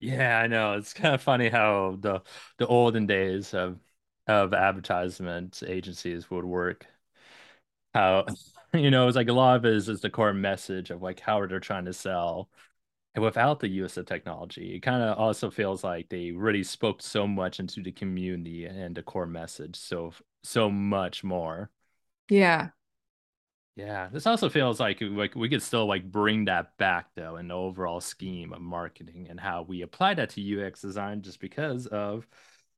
Yeah, 0.00 0.38
I 0.38 0.46
know. 0.46 0.74
It's 0.74 0.92
kind 0.94 1.14
of 1.14 1.22
funny 1.22 1.48
how 1.48 1.96
the 2.00 2.22
the 2.58 2.66
olden 2.66 3.06
days 3.06 3.54
of 3.54 3.78
of 4.26 4.54
advertisement 4.54 5.62
agencies 5.66 6.30
would 6.30 6.44
work. 6.44 6.86
How 7.94 8.26
you 8.74 8.90
know, 8.90 9.06
it's 9.08 9.16
like 9.16 9.28
a 9.28 9.32
lot 9.32 9.56
of 9.56 9.64
it 9.64 9.74
is, 9.74 9.88
is 9.88 10.00
the 10.00 10.10
core 10.10 10.32
message 10.32 10.90
of 10.90 11.02
like 11.02 11.20
how 11.20 11.44
they're 11.46 11.60
trying 11.60 11.84
to 11.86 11.92
sell. 11.92 12.48
And 13.14 13.22
without 13.22 13.60
the 13.60 13.68
use 13.68 13.98
of 13.98 14.06
technology, 14.06 14.74
it 14.74 14.80
kind 14.80 15.02
of 15.02 15.18
also 15.18 15.50
feels 15.50 15.84
like 15.84 16.08
they 16.08 16.30
really 16.32 16.64
spoke 16.64 17.02
so 17.02 17.26
much 17.26 17.60
into 17.60 17.82
the 17.82 17.92
community 17.92 18.64
and 18.64 18.94
the 18.94 19.02
core 19.02 19.26
message 19.26 19.76
so 19.76 20.12
so 20.42 20.70
much 20.70 21.22
more. 21.22 21.70
Yeah. 22.28 22.70
Yeah, 23.74 24.08
this 24.12 24.26
also 24.26 24.50
feels 24.50 24.78
like 24.80 24.98
like 25.00 25.34
we 25.34 25.48
could 25.48 25.62
still 25.62 25.86
like 25.86 26.10
bring 26.10 26.44
that 26.44 26.76
back 26.76 27.08
though 27.14 27.36
in 27.36 27.48
the 27.48 27.54
overall 27.54 28.00
scheme 28.02 28.52
of 28.52 28.60
marketing 28.60 29.28
and 29.30 29.40
how 29.40 29.62
we 29.62 29.80
apply 29.80 30.14
that 30.14 30.30
to 30.30 30.42
UX 30.42 30.82
design 30.82 31.22
just 31.22 31.40
because 31.40 31.86
of 31.86 32.26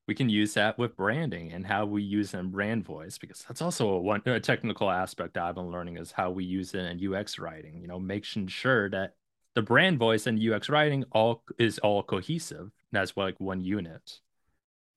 we 0.07 0.15
can 0.15 0.29
use 0.29 0.55
that 0.55 0.79
with 0.79 0.97
branding 0.97 1.53
and 1.53 1.67
how 1.67 1.87
we 1.87 2.03
use 2.03 2.35
in 2.35 2.51
brand 2.51 2.85
voice 2.85 3.17
because 3.17 3.45
that's 3.49 3.63
also 3.63 3.89
a 3.91 3.99
one 3.99 4.23
a 4.27 4.41
technical 4.41 4.91
aspect 4.91 5.39
I've 5.39 5.55
been 5.55 5.71
learning 5.71 5.97
is 5.97 6.13
how 6.13 6.31
we 6.31 6.45
use 6.45 6.75
it 6.75 6.85
in 6.85 7.15
UX 7.15 7.39
writing. 7.39 7.81
You 7.81 7.89
know, 7.89 7.99
making 7.99 8.49
sure 8.49 8.91
that 8.91 9.15
the 9.55 9.63
brand 9.63 9.99
voice 9.99 10.27
and 10.27 10.39
UX 10.39 10.69
writing 10.69 11.05
all 11.13 11.43
is 11.59 11.79
all 11.79 12.03
cohesive. 12.03 12.71
That's 12.93 13.17
like 13.17 13.41
one 13.41 13.63
unit. 13.63 14.21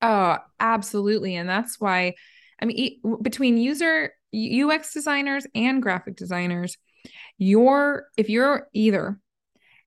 Oh, 0.01 0.37
absolutely, 0.59 1.35
and 1.35 1.47
that's 1.47 1.79
why 1.79 2.15
I 2.61 2.65
mean 2.65 2.99
between 3.21 3.57
user 3.57 4.13
UX 4.35 4.93
designers 4.93 5.47
and 5.55 5.81
graphic 5.81 6.17
designers, 6.17 6.77
you're 7.37 8.07
if 8.17 8.29
you're 8.29 8.67
either 8.73 9.19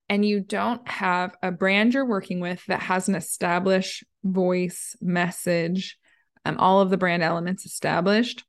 and 0.09 0.25
you 0.25 0.41
don't 0.41 0.85
have 0.89 1.35
a 1.43 1.51
brand 1.51 1.93
you're 1.93 2.05
working 2.05 2.39
with 2.39 2.65
that 2.65 2.81
has 2.81 3.07
an 3.07 3.15
established 3.15 4.03
voice, 4.23 4.95
message, 5.01 5.97
um, 6.45 6.57
all 6.57 6.81
of 6.81 6.89
the 6.89 6.97
brand 6.97 7.23
elements 7.23 7.65
established, 7.65 8.43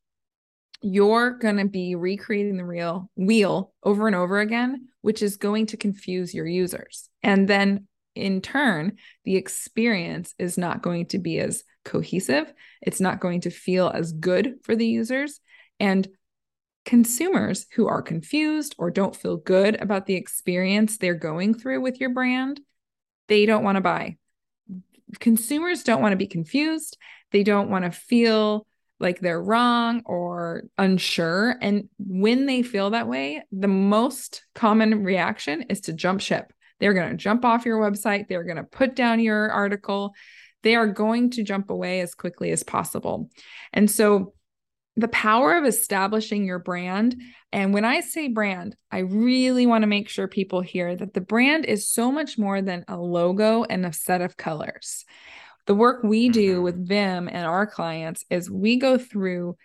you're 0.82 1.30
going 1.30 1.58
to 1.58 1.68
be 1.68 1.94
recreating 1.94 2.56
the 2.56 2.64
real 2.64 3.10
wheel 3.16 3.72
over 3.82 4.06
and 4.06 4.16
over 4.16 4.40
again, 4.40 4.88
which 5.00 5.22
is 5.22 5.36
going 5.36 5.66
to 5.66 5.76
confuse 5.76 6.34
your 6.34 6.46
users. 6.46 7.08
And 7.22 7.46
then 7.48 7.86
in 8.14 8.40
turn, 8.40 8.98
the 9.24 9.36
experience 9.36 10.34
is 10.38 10.58
not 10.58 10.82
going 10.82 11.06
to 11.06 11.18
be 11.18 11.38
as 11.38 11.62
cohesive. 11.84 12.52
It's 12.80 13.00
not 13.00 13.20
going 13.20 13.42
to 13.42 13.50
feel 13.50 13.90
as 13.94 14.12
good 14.12 14.56
for 14.62 14.74
the 14.74 14.86
users. 14.86 15.40
And 15.78 16.08
consumers 16.84 17.66
who 17.74 17.86
are 17.86 18.02
confused 18.02 18.74
or 18.76 18.90
don't 18.90 19.16
feel 19.16 19.36
good 19.36 19.80
about 19.80 20.06
the 20.06 20.14
experience 20.14 20.98
they're 20.98 21.14
going 21.14 21.54
through 21.54 21.80
with 21.80 22.00
your 22.00 22.10
brand, 22.10 22.60
they 23.28 23.46
don't 23.46 23.64
want 23.64 23.76
to 23.76 23.80
buy. 23.80 24.16
Consumers 25.20 25.82
don't 25.82 26.02
want 26.02 26.12
to 26.12 26.16
be 26.16 26.26
confused. 26.26 26.96
They 27.30 27.42
don't 27.42 27.70
want 27.70 27.84
to 27.84 27.90
feel 27.90 28.66
like 29.00 29.20
they're 29.20 29.42
wrong 29.42 30.02
or 30.06 30.64
unsure. 30.78 31.56
And 31.60 31.88
when 31.98 32.46
they 32.46 32.62
feel 32.62 32.90
that 32.90 33.08
way, 33.08 33.42
the 33.50 33.68
most 33.68 34.44
common 34.54 35.02
reaction 35.02 35.62
is 35.62 35.80
to 35.82 35.92
jump 35.92 36.20
ship. 36.20 36.52
They're 36.78 36.94
going 36.94 37.10
to 37.10 37.16
jump 37.16 37.44
off 37.44 37.66
your 37.66 37.78
website, 37.78 38.28
they're 38.28 38.44
going 38.44 38.56
to 38.56 38.64
put 38.64 38.96
down 38.96 39.20
your 39.20 39.50
article, 39.50 40.14
they 40.62 40.74
are 40.74 40.86
going 40.86 41.30
to 41.30 41.42
jump 41.42 41.70
away 41.70 42.00
as 42.00 42.14
quickly 42.14 42.50
as 42.50 42.62
possible. 42.62 43.28
And 43.72 43.90
so, 43.90 44.34
the 44.96 45.08
power 45.08 45.56
of 45.56 45.64
establishing 45.64 46.44
your 46.44 46.58
brand. 46.58 47.20
And 47.52 47.72
when 47.72 47.84
I 47.84 48.00
say 48.00 48.28
brand, 48.28 48.76
I 48.90 48.98
really 48.98 49.66
want 49.66 49.82
to 49.82 49.88
make 49.88 50.08
sure 50.08 50.28
people 50.28 50.60
hear 50.60 50.94
that 50.94 51.14
the 51.14 51.20
brand 51.20 51.64
is 51.64 51.88
so 51.88 52.12
much 52.12 52.38
more 52.38 52.60
than 52.60 52.84
a 52.88 52.98
logo 52.98 53.64
and 53.64 53.86
a 53.86 53.92
set 53.92 54.20
of 54.20 54.36
colors. 54.36 55.04
The 55.66 55.74
work 55.74 56.02
we 56.02 56.28
do 56.28 56.56
mm-hmm. 56.56 56.62
with 56.64 56.88
Viim 56.88 57.28
and 57.30 57.46
our 57.46 57.66
clients 57.66 58.24
is 58.30 58.50
we 58.50 58.76
go 58.76 58.98
through 58.98 59.56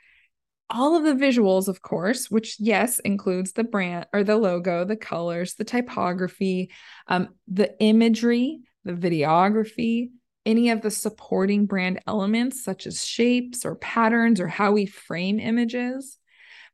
all 0.69 0.95
of 0.95 1.03
the 1.03 1.25
visuals, 1.25 1.67
of 1.67 1.81
course, 1.81 2.29
which, 2.29 2.57
yes, 2.59 2.99
includes 2.99 3.53
the 3.53 3.63
brand 3.63 4.05
or 4.13 4.23
the 4.23 4.35
logo, 4.35 4.83
the 4.83 4.97
colors, 4.97 5.55
the 5.55 5.63
typography, 5.63 6.71
um, 7.07 7.29
the 7.47 7.73
imagery, 7.79 8.59
the 8.83 8.93
videography, 8.93 10.09
any 10.47 10.69
of 10.69 10.81
the 10.81 10.89
supporting 10.89 11.65
brand 11.65 11.99
elements, 12.07 12.63
such 12.63 12.87
as 12.87 13.05
shapes 13.05 13.65
or 13.65 13.75
patterns 13.75 14.39
or 14.39 14.47
how 14.47 14.71
we 14.71 14.85
frame 14.85 15.39
images. 15.39 16.17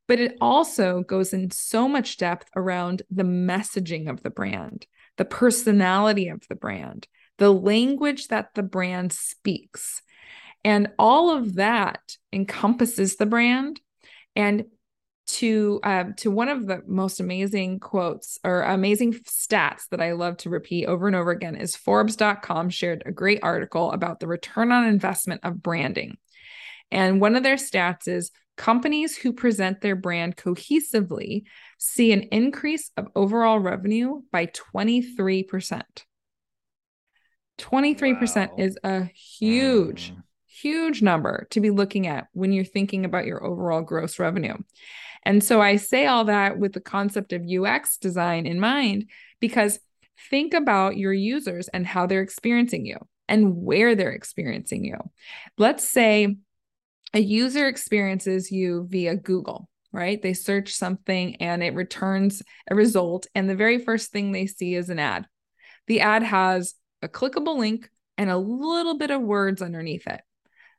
But 0.07 0.19
it 0.19 0.37
also 0.39 1.01
goes 1.01 1.33
in 1.33 1.49
so 1.49 1.89
much 1.89 2.17
depth 2.17 2.49
around 2.55 3.01
the 3.09 3.23
messaging 3.23 4.09
of 4.09 4.21
the 4.21 4.29
brand, 4.29 4.85
the 5.17 5.25
personality 5.25 6.27
of 6.27 6.43
the 6.47 6.55
brand, 6.55 7.07
the 7.39 7.51
language 7.51 8.27
that 8.27 8.53
the 8.53 8.63
brand 8.63 9.11
speaks. 9.11 10.03
And 10.63 10.89
all 10.99 11.35
of 11.35 11.55
that 11.55 12.17
encompasses 12.31 13.15
the 13.15 13.25
brand. 13.25 13.81
And 14.35 14.65
to 15.25 15.79
uh, 15.83 16.05
to 16.17 16.29
one 16.29 16.49
of 16.49 16.67
the 16.67 16.81
most 16.85 17.19
amazing 17.19 17.79
quotes 17.79 18.39
or 18.43 18.61
amazing 18.61 19.13
stats 19.13 19.87
that 19.91 20.01
I 20.01 20.13
love 20.13 20.37
to 20.37 20.49
repeat 20.49 20.85
over 20.85 21.07
and 21.07 21.15
over 21.15 21.31
again 21.31 21.55
is 21.55 21.75
Forbes.com 21.75 22.69
shared 22.69 23.03
a 23.05 23.11
great 23.11 23.39
article 23.41 23.91
about 23.91 24.19
the 24.19 24.27
return 24.27 24.71
on 24.71 24.85
investment 24.85 25.41
of 25.43 25.61
branding. 25.61 26.17
And 26.91 27.21
one 27.21 27.35
of 27.35 27.43
their 27.43 27.55
stats 27.55 28.07
is 28.07 28.31
companies 28.57 29.17
who 29.17 29.33
present 29.33 29.81
their 29.81 29.95
brand 29.95 30.35
cohesively 30.35 31.43
see 31.77 32.11
an 32.11 32.23
increase 32.23 32.91
of 32.97 33.07
overall 33.15 33.59
revenue 33.59 34.21
by 34.31 34.47
23%. 34.47 35.81
23% 37.59 38.49
wow. 38.49 38.55
is 38.57 38.77
a 38.83 39.05
huge, 39.05 40.11
mm. 40.11 40.23
huge 40.47 41.01
number 41.01 41.47
to 41.51 41.59
be 41.59 41.69
looking 41.69 42.07
at 42.07 42.27
when 42.33 42.51
you're 42.51 42.65
thinking 42.65 43.05
about 43.05 43.25
your 43.25 43.43
overall 43.43 43.81
gross 43.81 44.19
revenue. 44.19 44.55
And 45.25 45.43
so 45.43 45.61
I 45.61 45.77
say 45.77 46.05
all 46.05 46.25
that 46.25 46.57
with 46.57 46.73
the 46.73 46.81
concept 46.81 47.33
of 47.33 47.47
UX 47.47 47.97
design 47.97 48.45
in 48.45 48.59
mind 48.59 49.09
because 49.39 49.79
think 50.29 50.53
about 50.53 50.97
your 50.97 51.13
users 51.13 51.67
and 51.69 51.85
how 51.85 52.05
they're 52.05 52.21
experiencing 52.21 52.85
you 52.85 52.97
and 53.27 53.55
where 53.55 53.95
they're 53.95 54.11
experiencing 54.11 54.83
you. 54.83 54.97
Let's 55.57 55.87
say 55.87 56.35
a 57.13 57.19
user 57.19 57.67
experiences 57.67 58.51
you 58.51 58.87
via 58.89 59.15
Google, 59.15 59.69
right? 59.91 60.21
They 60.21 60.33
search 60.33 60.73
something 60.73 61.37
and 61.37 61.63
it 61.63 61.75
returns 61.75 62.41
a 62.69 62.75
result. 62.75 63.27
And 63.35 63.49
the 63.49 63.55
very 63.55 63.79
first 63.79 64.11
thing 64.11 64.31
they 64.31 64.47
see 64.47 64.75
is 64.75 64.89
an 64.89 64.99
ad. 64.99 65.27
The 65.87 66.01
ad 66.01 66.23
has 66.23 66.75
a 67.01 67.07
clickable 67.07 67.57
link 67.57 67.89
and 68.17 68.29
a 68.29 68.37
little 68.37 68.97
bit 68.97 69.11
of 69.11 69.21
words 69.21 69.61
underneath 69.61 70.07
it. 70.07 70.21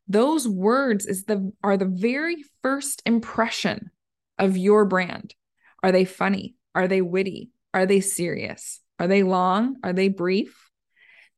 Those 0.06 0.46
words 0.46 1.06
is 1.06 1.24
the 1.24 1.52
are 1.62 1.76
the 1.76 1.86
very 1.86 2.44
first 2.62 3.02
impression 3.06 3.90
of 4.38 4.56
your 4.56 4.84
brand? 4.84 5.34
Are 5.82 5.92
they 5.92 6.04
funny? 6.04 6.56
Are 6.74 6.88
they 6.88 7.00
witty? 7.00 7.50
Are 7.72 7.86
they 7.86 8.00
serious? 8.00 8.80
Are 8.98 9.08
they 9.08 9.22
long? 9.22 9.76
Are 9.82 9.92
they 9.92 10.08
brief? 10.08 10.70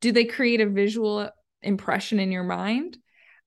Do 0.01 0.11
they 0.11 0.25
create 0.25 0.61
a 0.61 0.69
visual 0.69 1.29
impression 1.61 2.19
in 2.19 2.31
your 2.31 2.43
mind? 2.43 2.97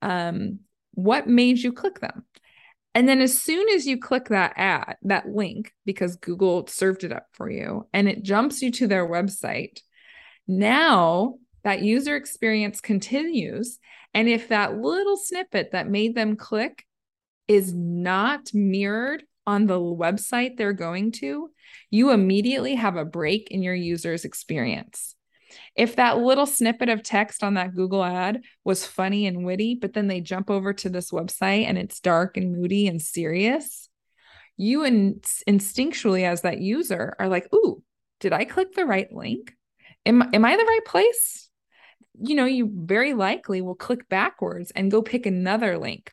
Um, 0.03 0.61
what 0.93 1.27
made 1.27 1.59
you 1.59 1.73
click 1.73 2.01
them? 2.01 2.25
And 2.95 3.09
then 3.09 3.21
as 3.21 3.41
soon 3.41 3.69
as 3.69 3.87
you 3.87 3.99
click 3.99 4.29
that 4.29 4.55
ad, 4.57 4.97
that 5.03 5.29
link, 5.29 5.73
because 5.85 6.17
Google 6.17 6.67
served 6.67 7.05
it 7.05 7.13
up 7.13 7.27
for 7.33 7.49
you 7.49 7.87
and 7.93 8.09
it 8.09 8.25
jumps 8.25 8.63
you 8.63 8.73
to 8.73 8.89
their 8.89 9.09
website, 9.09 9.81
now 10.49 11.35
that 11.63 11.83
user 11.83 12.17
experience 12.17 12.81
continues. 12.81 13.79
And 14.13 14.29
if 14.29 14.49
that 14.49 14.77
little 14.79 15.17
snippet 15.17 15.71
that 15.73 15.89
made 15.89 16.17
them 16.17 16.37
click 16.37 16.85
is 17.47 17.73
not 17.73 18.53
mirrored 18.53 19.23
on 19.47 19.67
the 19.67 19.79
website 19.79 20.57
they're 20.57 20.73
going 20.73 21.13
to, 21.13 21.51
you 21.91 22.11
immediately 22.11 22.75
have 22.75 22.97
a 22.97 23.05
break 23.05 23.51
in 23.51 23.63
your 23.63 23.75
user's 23.75 24.25
experience. 24.25 25.15
If 25.75 25.97
that 25.97 26.19
little 26.19 26.47
snippet 26.47 26.89
of 26.89 27.03
text 27.03 27.43
on 27.43 27.55
that 27.55 27.75
Google 27.75 28.05
ad 28.05 28.43
was 28.65 28.87
funny 28.87 29.27
and 29.27 29.45
witty, 29.45 29.75
but 29.75 29.93
then 29.93 30.07
they 30.07 30.21
jump 30.21 30.51
over 30.51 30.73
to 30.75 30.89
this 30.89 31.11
website 31.11 31.67
and 31.67 31.77
it's 31.77 32.01
dark 32.01 32.37
and 32.37 32.57
moody 32.57 32.87
and 32.87 33.03
serious, 33.03 33.89
you 34.57 34.85
in- 34.85 35.21
instinctually, 35.49 36.25
as 36.25 36.43
that 36.43 36.61
user, 36.61 37.17
are 37.19 37.29
like, 37.29 37.53
Ooh, 37.55 37.83
did 38.21 38.33
I 38.33 38.45
click 38.45 38.75
the 38.75 38.87
right 38.87 39.11
link? 39.13 39.55
Am, 40.07 40.23
am 40.35 40.45
I 40.45 40.57
the 40.57 40.65
right 40.65 40.85
place? 40.87 41.49
You 42.23 42.35
know, 42.35 42.45
you 42.45 42.71
very 42.73 43.15
likely 43.15 43.63
will 43.63 43.75
click 43.75 44.09
backwards 44.09 44.71
and 44.73 44.91
go 44.91 45.03
pick 45.03 45.27
another 45.27 45.79
link 45.79 46.13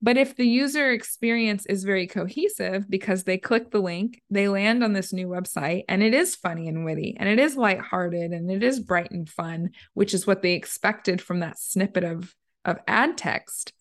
but 0.00 0.16
if 0.16 0.36
the 0.36 0.46
user 0.46 0.90
experience 0.92 1.66
is 1.66 1.84
very 1.84 2.06
cohesive 2.06 2.88
because 2.88 3.24
they 3.24 3.38
click 3.38 3.70
the 3.70 3.80
link, 3.80 4.22
they 4.30 4.48
land 4.48 4.84
on 4.84 4.92
this 4.92 5.12
new 5.12 5.26
website, 5.26 5.84
and 5.88 6.02
it 6.02 6.14
is 6.14 6.36
funny 6.36 6.68
and 6.68 6.84
witty, 6.84 7.16
and 7.18 7.28
it 7.28 7.38
is 7.38 7.56
lighthearted, 7.56 8.32
and 8.32 8.50
it 8.50 8.62
is 8.62 8.80
bright 8.80 9.10
and 9.10 9.28
fun, 9.28 9.70
which 9.94 10.14
is 10.14 10.26
what 10.26 10.42
they 10.42 10.52
expected 10.52 11.20
from 11.20 11.40
that 11.40 11.58
snippet 11.58 12.04
of, 12.04 12.34
of 12.64 12.78
ad 12.86 13.18
text, 13.18 13.72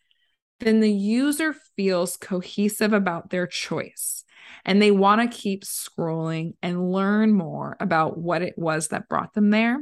then 0.59 0.79
the 0.79 0.91
user 0.91 1.53
feels 1.75 2.17
cohesive 2.17 2.93
about 2.93 3.29
their 3.29 3.45
choice 3.45 4.23
and 4.65 4.81
they 4.81 4.91
want 4.91 5.21
to 5.21 5.37
keep 5.37 5.63
scrolling 5.63 6.53
and 6.61 6.91
learn 6.91 7.33
more 7.33 7.77
about 7.79 8.17
what 8.17 8.41
it 8.41 8.55
was 8.57 8.89
that 8.89 9.07
brought 9.07 9.33
them 9.33 9.49
there. 9.49 9.81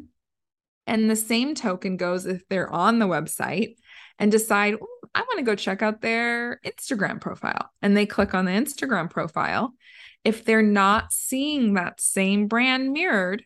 And 0.87 1.09
the 1.09 1.15
same 1.15 1.55
token 1.55 1.97
goes 1.97 2.25
if 2.25 2.47
they're 2.47 2.71
on 2.71 2.99
the 2.99 3.07
website 3.07 3.75
and 4.19 4.31
decide, 4.31 4.75
I 5.13 5.21
want 5.21 5.37
to 5.37 5.43
go 5.43 5.55
check 5.55 5.81
out 5.81 6.01
their 6.01 6.59
Instagram 6.65 7.19
profile. 7.19 7.69
And 7.81 7.95
they 7.95 8.05
click 8.05 8.33
on 8.33 8.45
the 8.45 8.51
Instagram 8.51 9.09
profile. 9.09 9.73
If 10.23 10.45
they're 10.45 10.63
not 10.63 11.13
seeing 11.13 11.73
that 11.73 12.01
same 12.01 12.47
brand 12.47 12.91
mirrored, 12.91 13.43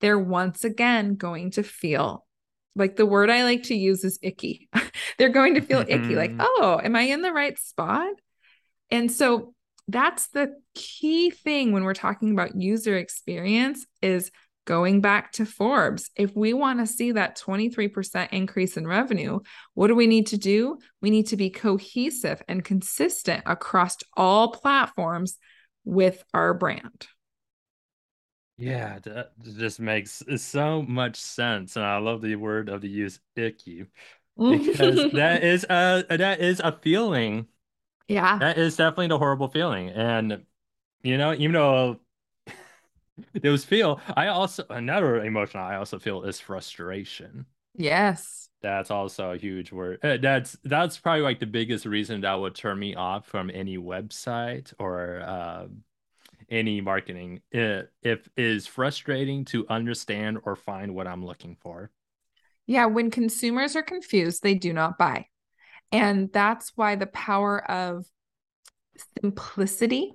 they're 0.00 0.18
once 0.18 0.64
again 0.64 1.14
going 1.14 1.52
to 1.52 1.62
feel 1.62 2.26
like 2.74 2.96
the 2.96 3.06
word 3.06 3.30
I 3.30 3.44
like 3.44 3.64
to 3.64 3.74
use 3.74 4.04
is 4.04 4.18
icky. 4.22 4.68
they're 5.18 5.28
going 5.28 5.54
to 5.54 5.60
feel 5.60 5.84
icky, 5.86 6.16
like, 6.16 6.30
mm-hmm. 6.30 6.40
oh, 6.40 6.80
am 6.82 6.96
I 6.96 7.02
in 7.02 7.22
the 7.22 7.32
right 7.32 7.58
spot? 7.58 8.14
And 8.90 9.10
so 9.10 9.54
that's 9.88 10.28
the 10.28 10.54
key 10.74 11.30
thing 11.30 11.72
when 11.72 11.84
we're 11.84 11.94
talking 11.94 12.32
about 12.32 12.56
user 12.56 12.96
experience 12.96 13.86
is 14.00 14.30
going 14.64 15.00
back 15.00 15.32
to 15.32 15.46
Forbes. 15.46 16.10
If 16.16 16.34
we 16.36 16.52
want 16.52 16.80
to 16.80 16.86
see 16.86 17.12
that 17.12 17.38
23% 17.38 18.28
increase 18.32 18.76
in 18.76 18.86
revenue, 18.86 19.40
what 19.74 19.88
do 19.88 19.94
we 19.94 20.06
need 20.06 20.28
to 20.28 20.38
do? 20.38 20.78
We 21.00 21.10
need 21.10 21.28
to 21.28 21.36
be 21.36 21.50
cohesive 21.50 22.42
and 22.48 22.64
consistent 22.64 23.42
across 23.46 23.96
all 24.16 24.52
platforms 24.52 25.38
with 25.84 26.22
our 26.32 26.54
brand. 26.54 27.06
Yeah, 28.56 28.98
uh, 28.98 29.00
that 29.04 29.32
just 29.56 29.80
makes 29.80 30.22
uh, 30.22 30.36
so 30.36 30.82
much 30.82 31.16
sense. 31.16 31.76
And 31.76 31.84
I 31.84 31.98
love 31.98 32.20
the 32.22 32.36
word 32.36 32.68
of 32.68 32.80
the 32.80 32.88
use 32.88 33.18
icky 33.34 33.86
because 34.36 34.98
mm-hmm. 34.98 35.16
that 35.16 35.42
is 35.44 35.64
a 35.64 36.04
uh, 36.10 36.16
that 36.16 36.40
is 36.40 36.60
a 36.60 36.78
feeling 36.80 37.48
yeah. 38.12 38.38
That 38.38 38.58
is 38.58 38.76
definitely 38.76 39.08
the 39.08 39.18
horrible 39.18 39.48
feeling. 39.48 39.88
And, 39.88 40.44
you 41.02 41.16
know, 41.16 41.32
even 41.32 41.52
though 41.52 42.00
those 43.42 43.64
feel, 43.64 44.00
I 44.16 44.28
also, 44.28 44.64
another 44.70 45.24
emotion 45.24 45.60
I 45.60 45.76
also 45.76 45.98
feel 45.98 46.22
is 46.22 46.40
frustration. 46.40 47.46
Yes. 47.74 48.48
That's 48.62 48.90
also 48.90 49.32
a 49.32 49.36
huge 49.36 49.72
word. 49.72 49.98
Uh, 50.04 50.18
that's 50.18 50.56
that's 50.62 50.96
probably 50.98 51.22
like 51.22 51.40
the 51.40 51.46
biggest 51.46 51.84
reason 51.84 52.20
that 52.20 52.34
would 52.34 52.54
turn 52.54 52.78
me 52.78 52.94
off 52.94 53.26
from 53.26 53.50
any 53.52 53.76
website 53.76 54.72
or 54.78 55.20
uh, 55.20 55.66
any 56.48 56.80
marketing. 56.80 57.40
If, 57.50 57.86
if 58.02 58.28
is 58.36 58.68
frustrating 58.68 59.44
to 59.46 59.66
understand 59.68 60.38
or 60.44 60.54
find 60.54 60.94
what 60.94 61.08
I'm 61.08 61.24
looking 61.24 61.56
for. 61.56 61.90
Yeah, 62.66 62.86
when 62.86 63.10
consumers 63.10 63.74
are 63.74 63.82
confused, 63.82 64.42
they 64.42 64.54
do 64.54 64.72
not 64.72 64.96
buy. 64.96 65.26
And 65.90 66.32
that's 66.32 66.72
why 66.76 66.94
the 66.94 67.06
power 67.06 67.68
of 67.68 68.06
simplicity 69.20 70.12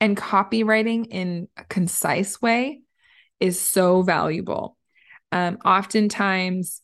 and 0.00 0.16
copywriting 0.16 1.06
in 1.10 1.48
a 1.56 1.64
concise 1.64 2.40
way 2.40 2.80
is 3.40 3.60
so 3.60 4.02
valuable. 4.02 4.76
Um, 5.32 5.58
oftentimes, 5.64 6.80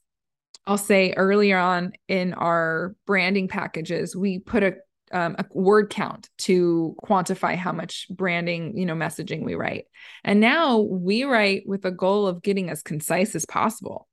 I'll 0.66 0.78
say 0.78 1.12
earlier 1.16 1.58
on 1.58 1.92
in 2.08 2.34
our 2.34 2.94
branding 3.06 3.48
packages, 3.48 4.16
we 4.16 4.38
put 4.38 4.62
a, 4.62 4.74
um, 5.12 5.36
a 5.38 5.44
word 5.52 5.90
count 5.90 6.28
to 6.38 6.96
quantify 7.04 7.54
how 7.56 7.72
much 7.72 8.06
branding, 8.10 8.76
you 8.76 8.86
know, 8.86 8.94
messaging 8.94 9.44
we 9.44 9.54
write. 9.54 9.84
And 10.24 10.40
now 10.40 10.78
we 10.78 11.24
write 11.24 11.64
with 11.66 11.84
a 11.84 11.90
goal 11.90 12.26
of 12.26 12.42
getting 12.42 12.70
as 12.70 12.82
concise 12.82 13.34
as 13.34 13.44
possible. 13.44 14.08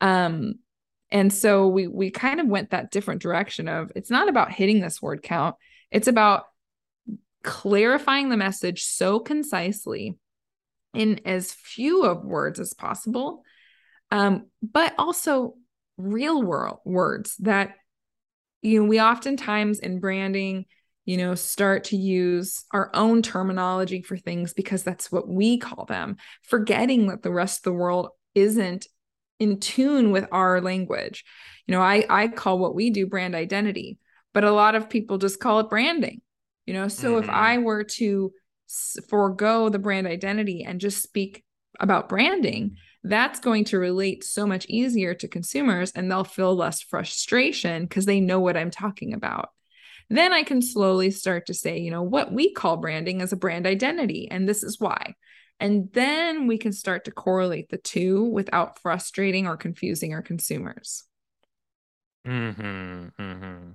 Um, 0.00 0.56
and 1.10 1.32
so 1.32 1.68
we 1.68 1.86
we 1.86 2.10
kind 2.10 2.40
of 2.40 2.48
went 2.48 2.70
that 2.70 2.90
different 2.90 3.22
direction 3.22 3.68
of 3.68 3.92
it's 3.94 4.10
not 4.10 4.28
about 4.28 4.52
hitting 4.52 4.80
this 4.80 5.00
word 5.00 5.22
count. 5.22 5.54
It's 5.92 6.08
about 6.08 6.44
clarifying 7.44 8.28
the 8.28 8.36
message 8.36 8.84
so 8.84 9.20
concisely 9.20 10.16
in 10.92 11.20
as 11.24 11.52
few 11.52 12.04
of 12.04 12.24
words 12.24 12.58
as 12.58 12.74
possible. 12.74 13.42
Um, 14.10 14.46
but 14.62 14.94
also 14.98 15.54
real 15.96 16.42
world 16.42 16.78
words 16.84 17.36
that 17.38 17.74
you 18.62 18.82
know 18.82 18.88
we 18.88 19.00
oftentimes 19.00 19.78
in 19.78 20.00
branding 20.00 20.64
you 21.04 21.16
know 21.16 21.36
start 21.36 21.84
to 21.84 21.96
use 21.96 22.64
our 22.72 22.90
own 22.94 23.22
terminology 23.22 24.02
for 24.02 24.16
things 24.16 24.52
because 24.52 24.82
that's 24.82 25.12
what 25.12 25.28
we 25.28 25.56
call 25.56 25.84
them 25.84 26.16
forgetting 26.42 27.06
that 27.06 27.22
the 27.22 27.30
rest 27.30 27.60
of 27.60 27.62
the 27.62 27.72
world 27.72 28.08
isn't 28.34 28.88
in 29.38 29.60
tune 29.60 30.10
with 30.10 30.26
our 30.32 30.60
language. 30.60 31.24
You 31.66 31.72
know, 31.72 31.80
I 31.80 32.04
I 32.08 32.28
call 32.28 32.58
what 32.58 32.74
we 32.74 32.90
do 32.90 33.06
brand 33.06 33.34
identity, 33.34 33.98
but 34.32 34.44
a 34.44 34.52
lot 34.52 34.74
of 34.74 34.90
people 34.90 35.18
just 35.18 35.40
call 35.40 35.60
it 35.60 35.70
branding. 35.70 36.20
You 36.66 36.74
know, 36.74 36.88
so 36.88 37.14
mm-hmm. 37.14 37.24
if 37.24 37.30
I 37.30 37.58
were 37.58 37.84
to 37.84 38.32
forego 39.08 39.68
the 39.68 39.78
brand 39.78 40.06
identity 40.06 40.64
and 40.64 40.80
just 40.80 41.02
speak 41.02 41.44
about 41.80 42.08
branding, 42.08 42.76
that's 43.02 43.40
going 43.40 43.64
to 43.64 43.78
relate 43.78 44.24
so 44.24 44.46
much 44.46 44.64
easier 44.66 45.14
to 45.14 45.28
consumers 45.28 45.92
and 45.92 46.10
they'll 46.10 46.24
feel 46.24 46.56
less 46.56 46.80
frustration 46.80 47.82
because 47.82 48.06
they 48.06 48.20
know 48.20 48.40
what 48.40 48.56
I'm 48.56 48.70
talking 48.70 49.12
about. 49.12 49.50
Then 50.08 50.32
I 50.32 50.42
can 50.42 50.62
slowly 50.62 51.10
start 51.10 51.46
to 51.46 51.54
say, 51.54 51.78
you 51.78 51.90
know, 51.90 52.02
what 52.02 52.32
we 52.32 52.52
call 52.52 52.76
branding 52.76 53.20
is 53.20 53.32
a 53.32 53.36
brand 53.36 53.66
identity, 53.66 54.28
and 54.30 54.48
this 54.48 54.62
is 54.62 54.78
why. 54.78 55.14
And 55.60 55.88
then 55.92 56.46
we 56.46 56.58
can 56.58 56.72
start 56.72 57.04
to 57.04 57.10
correlate 57.10 57.70
the 57.70 57.78
two 57.78 58.24
without 58.24 58.78
frustrating 58.80 59.46
or 59.46 59.56
confusing 59.56 60.12
our 60.12 60.22
consumers. 60.22 61.04
Hmm. 62.24 62.50
Hmm. 62.50 63.70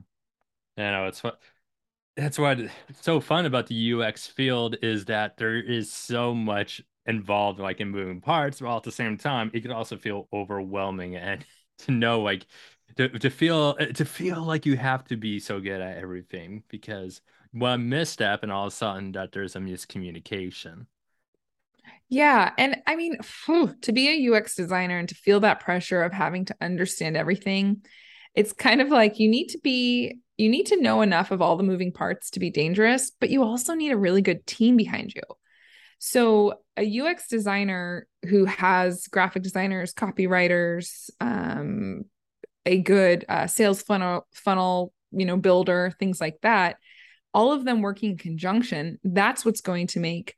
Yeah, 0.77 0.91
no, 0.91 1.07
it's 1.07 1.23
what 1.23 1.39
that's 2.15 2.37
what 2.37 2.59
it's 2.59 2.73
so 3.01 3.19
fun 3.19 3.45
about 3.45 3.67
the 3.67 3.93
UX 3.93 4.27
field 4.27 4.75
is 4.81 5.05
that 5.05 5.37
there 5.37 5.57
is 5.57 5.91
so 5.91 6.33
much 6.33 6.81
involved, 7.05 7.59
like 7.59 7.79
in 7.79 7.89
moving 7.89 8.21
parts, 8.21 8.61
while 8.61 8.77
at 8.77 8.83
the 8.83 8.91
same 8.91 9.17
time, 9.17 9.51
it 9.53 9.61
can 9.61 9.71
also 9.71 9.97
feel 9.97 10.27
overwhelming 10.33 11.15
and 11.15 11.45
to 11.79 11.91
know 11.91 12.21
like 12.21 12.45
to, 12.97 13.07
to 13.07 13.29
feel 13.29 13.75
to 13.75 14.05
feel 14.05 14.43
like 14.43 14.65
you 14.65 14.75
have 14.75 15.05
to 15.05 15.15
be 15.15 15.39
so 15.39 15.59
good 15.59 15.81
at 15.81 15.97
everything 15.97 16.63
because 16.67 17.21
one 17.51 17.89
misstep 17.89 18.43
and 18.43 18.51
all 18.51 18.67
of 18.67 18.73
a 18.73 18.75
sudden 18.75 19.13
that 19.13 19.31
there's 19.31 19.55
a 19.55 19.59
miscommunication. 19.59 20.85
Yeah. 22.09 22.51
And 22.57 22.81
I 22.87 22.95
mean, 22.95 23.17
to 23.81 23.91
be 23.91 24.09
a 24.09 24.35
UX 24.35 24.55
designer 24.55 24.97
and 24.97 25.07
to 25.09 25.15
feel 25.15 25.39
that 25.41 25.59
pressure 25.59 26.01
of 26.01 26.11
having 26.11 26.45
to 26.45 26.55
understand 26.59 27.15
everything, 27.15 27.83
it's 28.39 28.53
kind 28.53 28.79
of 28.79 28.87
like 28.87 29.19
you 29.19 29.27
need 29.27 29.49
to 29.49 29.57
be, 29.57 30.17
you 30.37 30.47
need 30.47 30.67
to 30.67 30.81
know 30.81 31.01
enough 31.01 31.31
of 31.31 31.41
all 31.41 31.57
the 31.57 31.63
moving 31.63 31.91
parts 31.91 32.29
to 32.29 32.39
be 32.39 32.49
dangerous, 32.49 33.11
but 33.19 33.29
you 33.29 33.43
also 33.43 33.73
need 33.73 33.91
a 33.91 33.97
really 33.97 34.21
good 34.21 34.47
team 34.47 34.77
behind 34.77 35.13
you. 35.13 35.23
So, 35.97 36.53
a 36.77 37.01
UX 37.01 37.27
designer 37.27 38.07
who 38.29 38.45
has 38.45 39.07
graphic 39.07 39.43
designers, 39.43 39.93
copywriters, 39.93 41.09
um, 41.19 42.03
a 42.65 42.77
good 42.77 43.25
uh, 43.27 43.47
sales 43.47 43.81
funnel, 43.81 44.25
funnel, 44.31 44.93
you 45.11 45.25
know, 45.25 45.35
builder, 45.35 45.93
things 45.99 46.21
like 46.21 46.39
that, 46.41 46.77
all 47.33 47.51
of 47.51 47.65
them 47.65 47.81
working 47.81 48.11
in 48.11 48.17
conjunction, 48.17 48.99
that's 49.03 49.43
what's 49.43 49.59
going 49.59 49.87
to 49.87 49.99
make 49.99 50.33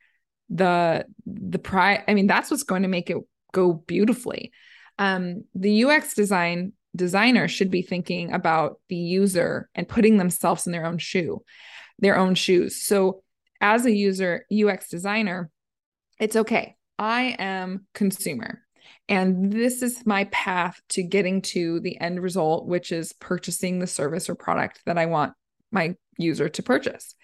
the 0.50 1.06
the 1.28 1.60
pri 1.60 2.04
I 2.08 2.16
mean 2.16 2.26
that's 2.26 2.50
what's 2.50 2.64
going 2.64 2.82
to 2.82 2.88
make 2.88 3.12
it 3.12 3.18
go 3.54 3.74
beautifully. 3.74 4.52
Um, 4.98 5.44
the 5.54 5.84
UX 5.84 6.16
design 6.16 6.74
designer 6.96 7.48
should 7.48 7.72
be 7.72 7.82
thinking 7.82 8.34
about 8.34 8.80
the 8.90 8.96
user 8.96 9.70
and 9.76 9.88
putting 9.88 10.18
themselves 10.18 10.66
in 10.66 10.72
their 10.72 10.86
own 10.86 10.98
shoe, 10.98 11.44
their 12.00 12.18
own 12.18 12.36
shoes. 12.36 12.82
So 12.82 13.24
as 13.60 13.86
a 13.86 13.92
user 13.92 14.46
UX 14.52 14.90
designer, 14.90 15.50
it's 16.20 16.36
okay. 16.36 16.76
I 17.00 17.36
am 17.40 17.86
consumer. 17.94 18.62
And 19.08 19.52
this 19.52 19.82
is 19.82 20.06
my 20.06 20.26
path 20.26 20.80
to 20.90 21.04
getting 21.04 21.42
to 21.42 21.80
the 21.80 22.00
end 22.00 22.22
result, 22.22 22.68
which 22.68 22.92
is 22.92 23.14
purchasing 23.14 23.80
the 23.80 23.88
service 23.88 24.30
or 24.30 24.36
product 24.36 24.82
that 24.86 24.98
I 24.98 25.08
want 25.08 25.34
my 25.72 25.96
user 26.18 26.50
to 26.50 26.64
purchase. 26.64 27.16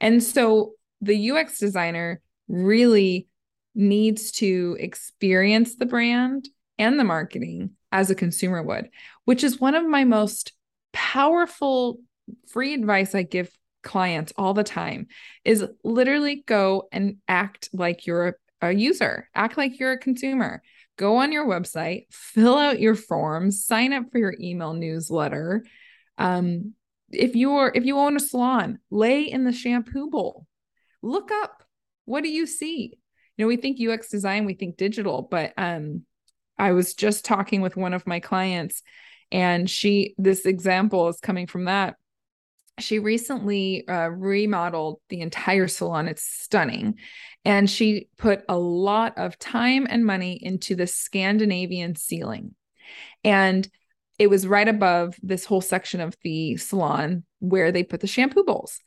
And 0.00 0.22
so 0.22 0.72
the 1.00 1.30
UX 1.30 1.58
designer 1.58 2.20
really 2.48 3.28
needs 3.74 4.32
to 4.32 4.76
experience 4.78 5.76
the 5.76 5.86
brand 5.86 6.48
and 6.78 6.98
the 6.98 7.04
marketing 7.04 7.70
as 7.94 8.10
a 8.10 8.14
consumer 8.14 8.60
would, 8.60 8.90
which 9.24 9.44
is 9.44 9.60
one 9.60 9.76
of 9.76 9.86
my 9.86 10.04
most 10.04 10.52
powerful 10.92 12.00
free 12.48 12.74
advice 12.74 13.14
I 13.14 13.22
give 13.22 13.50
clients 13.84 14.32
all 14.36 14.52
the 14.52 14.64
time 14.64 15.06
is 15.44 15.64
literally 15.84 16.42
go 16.46 16.88
and 16.90 17.18
act 17.28 17.68
like 17.72 18.06
you're 18.06 18.38
a, 18.60 18.72
user, 18.72 19.28
act 19.34 19.56
like 19.56 19.78
you're 19.78 19.92
a 19.92 19.98
consumer. 19.98 20.62
Go 20.96 21.16
on 21.16 21.32
your 21.32 21.46
website, 21.46 22.06
fill 22.10 22.56
out 22.56 22.80
your 22.80 22.94
forms, 22.94 23.64
sign 23.64 23.92
up 23.92 24.10
for 24.10 24.18
your 24.18 24.34
email 24.40 24.74
newsletter. 24.74 25.64
Um, 26.18 26.74
if 27.12 27.36
you're 27.36 27.70
if 27.74 27.84
you 27.84 27.98
own 27.98 28.16
a 28.16 28.20
salon, 28.20 28.78
lay 28.90 29.22
in 29.22 29.44
the 29.44 29.52
shampoo 29.52 30.10
bowl. 30.10 30.46
Look 31.02 31.30
up 31.30 31.64
what 32.06 32.22
do 32.22 32.28
you 32.28 32.46
see? 32.46 32.98
You 33.36 33.44
know, 33.44 33.48
we 33.48 33.56
think 33.56 33.80
UX 33.80 34.08
design, 34.08 34.44
we 34.44 34.54
think 34.54 34.76
digital, 34.76 35.22
but 35.22 35.52
um, 35.56 36.04
I 36.58 36.72
was 36.72 36.94
just 36.94 37.24
talking 37.24 37.60
with 37.60 37.76
one 37.76 37.94
of 37.94 38.06
my 38.06 38.20
clients, 38.20 38.82
and 39.32 39.68
she, 39.68 40.14
this 40.18 40.46
example 40.46 41.08
is 41.08 41.20
coming 41.20 41.46
from 41.46 41.64
that. 41.64 41.96
she 42.80 42.98
recently 42.98 43.86
uh, 43.86 44.08
remodeled 44.08 45.00
the 45.08 45.20
entire 45.20 45.68
salon. 45.68 46.08
It's 46.08 46.24
stunning. 46.24 46.96
And 47.44 47.70
she 47.70 48.08
put 48.18 48.42
a 48.48 48.58
lot 48.58 49.16
of 49.16 49.38
time 49.38 49.86
and 49.88 50.04
money 50.04 50.32
into 50.42 50.74
the 50.74 50.86
Scandinavian 50.86 51.94
ceiling. 51.94 52.54
And 53.22 53.68
it 54.18 54.28
was 54.28 54.46
right 54.46 54.66
above 54.66 55.14
this 55.22 55.44
whole 55.44 55.60
section 55.60 56.00
of 56.00 56.16
the 56.24 56.56
salon 56.56 57.24
where 57.38 57.70
they 57.70 57.84
put 57.84 58.00
the 58.00 58.06
shampoo 58.08 58.44
bowls. 58.44 58.80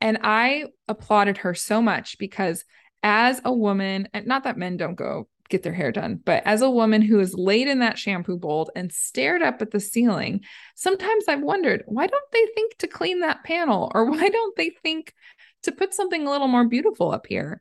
And 0.00 0.18
I 0.22 0.66
applauded 0.88 1.38
her 1.38 1.54
so 1.54 1.80
much 1.80 2.18
because 2.18 2.64
as 3.02 3.40
a 3.44 3.52
woman, 3.52 4.08
and 4.12 4.26
not 4.26 4.44
that 4.44 4.58
men 4.58 4.76
don't 4.76 4.96
go 4.96 5.28
get 5.50 5.62
their 5.62 5.74
hair 5.74 5.92
done, 5.92 6.20
but 6.24 6.42
as 6.46 6.62
a 6.62 6.70
woman 6.70 7.02
who 7.02 7.18
has 7.18 7.34
laid 7.34 7.68
in 7.68 7.80
that 7.80 7.98
shampoo 7.98 8.38
bowl 8.38 8.70
and 8.74 8.92
stared 8.92 9.42
up 9.42 9.60
at 9.60 9.70
the 9.70 9.80
ceiling, 9.80 10.40
sometimes 10.76 11.24
I've 11.28 11.42
wondered 11.42 11.82
why 11.86 12.06
don't 12.06 12.32
they 12.32 12.46
think 12.54 12.78
to 12.78 12.86
clean 12.86 13.20
that 13.20 13.44
panel 13.44 13.90
or 13.94 14.04
why 14.10 14.28
don't 14.28 14.56
they 14.56 14.70
think 14.82 15.12
to 15.64 15.72
put 15.72 15.92
something 15.92 16.26
a 16.26 16.30
little 16.30 16.48
more 16.48 16.66
beautiful 16.66 17.12
up 17.12 17.26
here? 17.26 17.60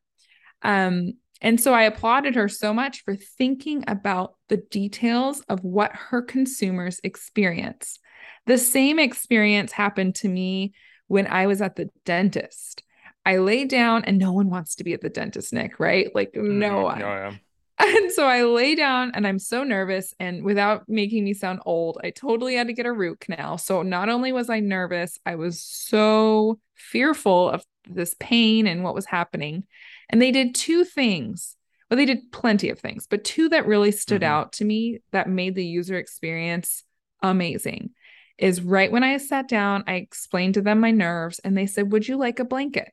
Um, 0.62 1.13
and 1.41 1.60
so 1.60 1.73
I 1.73 1.84
applauded 1.84 2.36
her 2.36 2.47
so 2.49 2.73
much 2.73 3.04
for 3.04 3.15
thinking 3.15 3.84
about 3.88 4.36
the 4.49 4.58
details 4.58 5.41
of 5.49 5.63
what 5.63 5.91
her 5.93 6.21
consumers 6.21 6.99
experience. 7.04 7.99
The 8.45 8.58
same 8.58 8.99
experience 8.99 9.71
happened 9.71 10.15
to 10.15 10.28
me 10.28 10.73
when 11.08 11.28
I 11.28 11.47
was 11.47 11.62
at 11.62 11.75
the 11.75 11.89
dentist. 12.04 12.84
I 13.25 13.38
lay 13.38 13.65
down 13.65 14.06
and 14.06 14.17
no 14.17 14.34
one 14.34 14.49
wants 14.49 14.75
to 14.75 14.84
be 14.84 14.93
at 14.93 15.02
the 15.02 15.10
dentist, 15.10 15.54
Nick, 15.54 15.80
right? 15.80 16.13
Like, 16.13 16.34
mm-hmm. 16.34 16.60
no 16.60 16.82
one. 16.82 17.02
Oh, 17.02 17.32
And 17.99 18.11
so 18.11 18.27
I 18.27 18.43
lay 18.43 18.75
down 18.75 19.13
and 19.15 19.25
I'm 19.25 19.39
so 19.39 19.63
nervous. 19.63 20.13
And 20.19 20.43
without 20.43 20.83
making 20.89 21.23
me 21.23 21.33
sound 21.33 21.61
old, 21.65 21.97
I 22.03 22.09
totally 22.09 22.55
had 22.55 22.67
to 22.67 22.73
get 22.73 22.85
a 22.85 22.91
root 22.91 23.21
canal. 23.21 23.57
So 23.57 23.83
not 23.83 24.09
only 24.09 24.33
was 24.33 24.49
I 24.49 24.59
nervous, 24.59 25.17
I 25.25 25.35
was 25.35 25.63
so 25.63 26.59
fearful 26.75 27.49
of 27.49 27.63
this 27.89 28.15
pain 28.19 28.67
and 28.67 28.83
what 28.83 28.95
was 28.95 29.05
happening. 29.05 29.63
And 30.09 30.21
they 30.21 30.31
did 30.31 30.55
two 30.55 30.83
things. 30.83 31.55
Well, 31.89 31.97
they 31.97 32.05
did 32.05 32.33
plenty 32.33 32.69
of 32.69 32.79
things, 32.79 33.07
but 33.07 33.23
two 33.23 33.47
that 33.49 33.65
really 33.65 33.91
stood 33.91 34.21
mm-hmm. 34.21 34.31
out 34.31 34.51
to 34.53 34.65
me 34.65 34.99
that 35.11 35.29
made 35.29 35.55
the 35.55 35.65
user 35.65 35.97
experience 35.97 36.83
amazing 37.21 37.91
is 38.37 38.61
right 38.61 38.91
when 38.91 39.03
I 39.03 39.17
sat 39.17 39.47
down, 39.47 39.83
I 39.87 39.95
explained 39.95 40.53
to 40.55 40.61
them 40.61 40.79
my 40.79 40.91
nerves 40.91 41.39
and 41.39 41.57
they 41.57 41.65
said, 41.65 41.91
Would 41.91 42.07
you 42.07 42.17
like 42.17 42.39
a 42.39 42.45
blanket? 42.45 42.91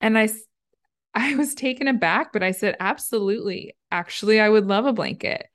And 0.00 0.18
I, 0.18 0.28
I 1.14 1.36
was 1.36 1.54
taken 1.54 1.88
aback, 1.88 2.32
but 2.32 2.42
I 2.42 2.50
said, 2.50 2.76
Absolutely. 2.80 3.76
Actually, 3.90 4.40
I 4.40 4.48
would 4.48 4.66
love 4.66 4.86
a 4.86 4.92
blanket. 4.92 5.46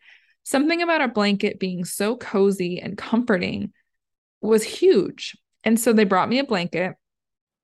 Something 0.43 0.81
about 0.81 1.01
a 1.01 1.07
blanket 1.07 1.59
being 1.59 1.85
so 1.85 2.15
cozy 2.15 2.79
and 2.79 2.97
comforting 2.97 3.73
was 4.41 4.63
huge. 4.63 5.35
And 5.63 5.79
so 5.79 5.93
they 5.93 6.05
brought 6.05 6.29
me 6.29 6.39
a 6.39 6.45
blanket 6.45 6.95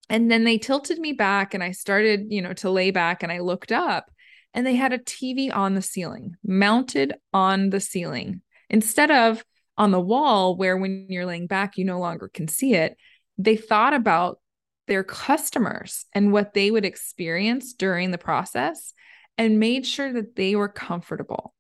and 0.10 0.30
then 0.30 0.44
they 0.44 0.58
tilted 0.58 1.00
me 1.00 1.14
back 1.14 1.54
and 1.54 1.64
I 1.64 1.72
started, 1.72 2.28
you 2.30 2.42
know, 2.42 2.54
to 2.54 2.70
lay 2.70 2.92
back 2.92 3.24
and 3.24 3.32
I 3.32 3.40
looked 3.40 3.72
up 3.72 4.12
and 4.54 4.66
they 4.66 4.76
had 4.76 4.94
a 4.94 5.00
TV 5.00 5.54
on 5.54 5.74
the 5.74 5.82
ceiling, 5.82 6.36
mounted 6.44 7.14
on 7.34 7.70
the 7.70 7.80
ceiling. 7.80 8.42
Instead 8.70 9.12
of 9.12 9.44
on 9.78 9.92
the 9.92 10.00
wall 10.00 10.56
where 10.56 10.78
when 10.78 11.08
you're 11.10 11.26
laying 11.26 11.48
back 11.48 11.78
you 11.78 11.86
no 11.86 12.00
longer 12.00 12.30
can 12.34 12.48
see 12.48 12.76
it, 12.76 12.98
they 13.38 13.56
thought 13.56 13.94
about 13.94 14.40
their 14.88 15.04
customers 15.04 16.06
and 16.14 16.32
what 16.32 16.54
they 16.54 16.72
would 16.72 16.86
experience 16.86 17.74
during 17.74 18.12
the 18.12 18.18
process 18.18 18.94
and 19.38 19.60
made 19.60 19.86
sure 19.86 20.14
that 20.14 20.36
they 20.36 20.56
were 20.56 20.70
comfortable. 20.70 21.54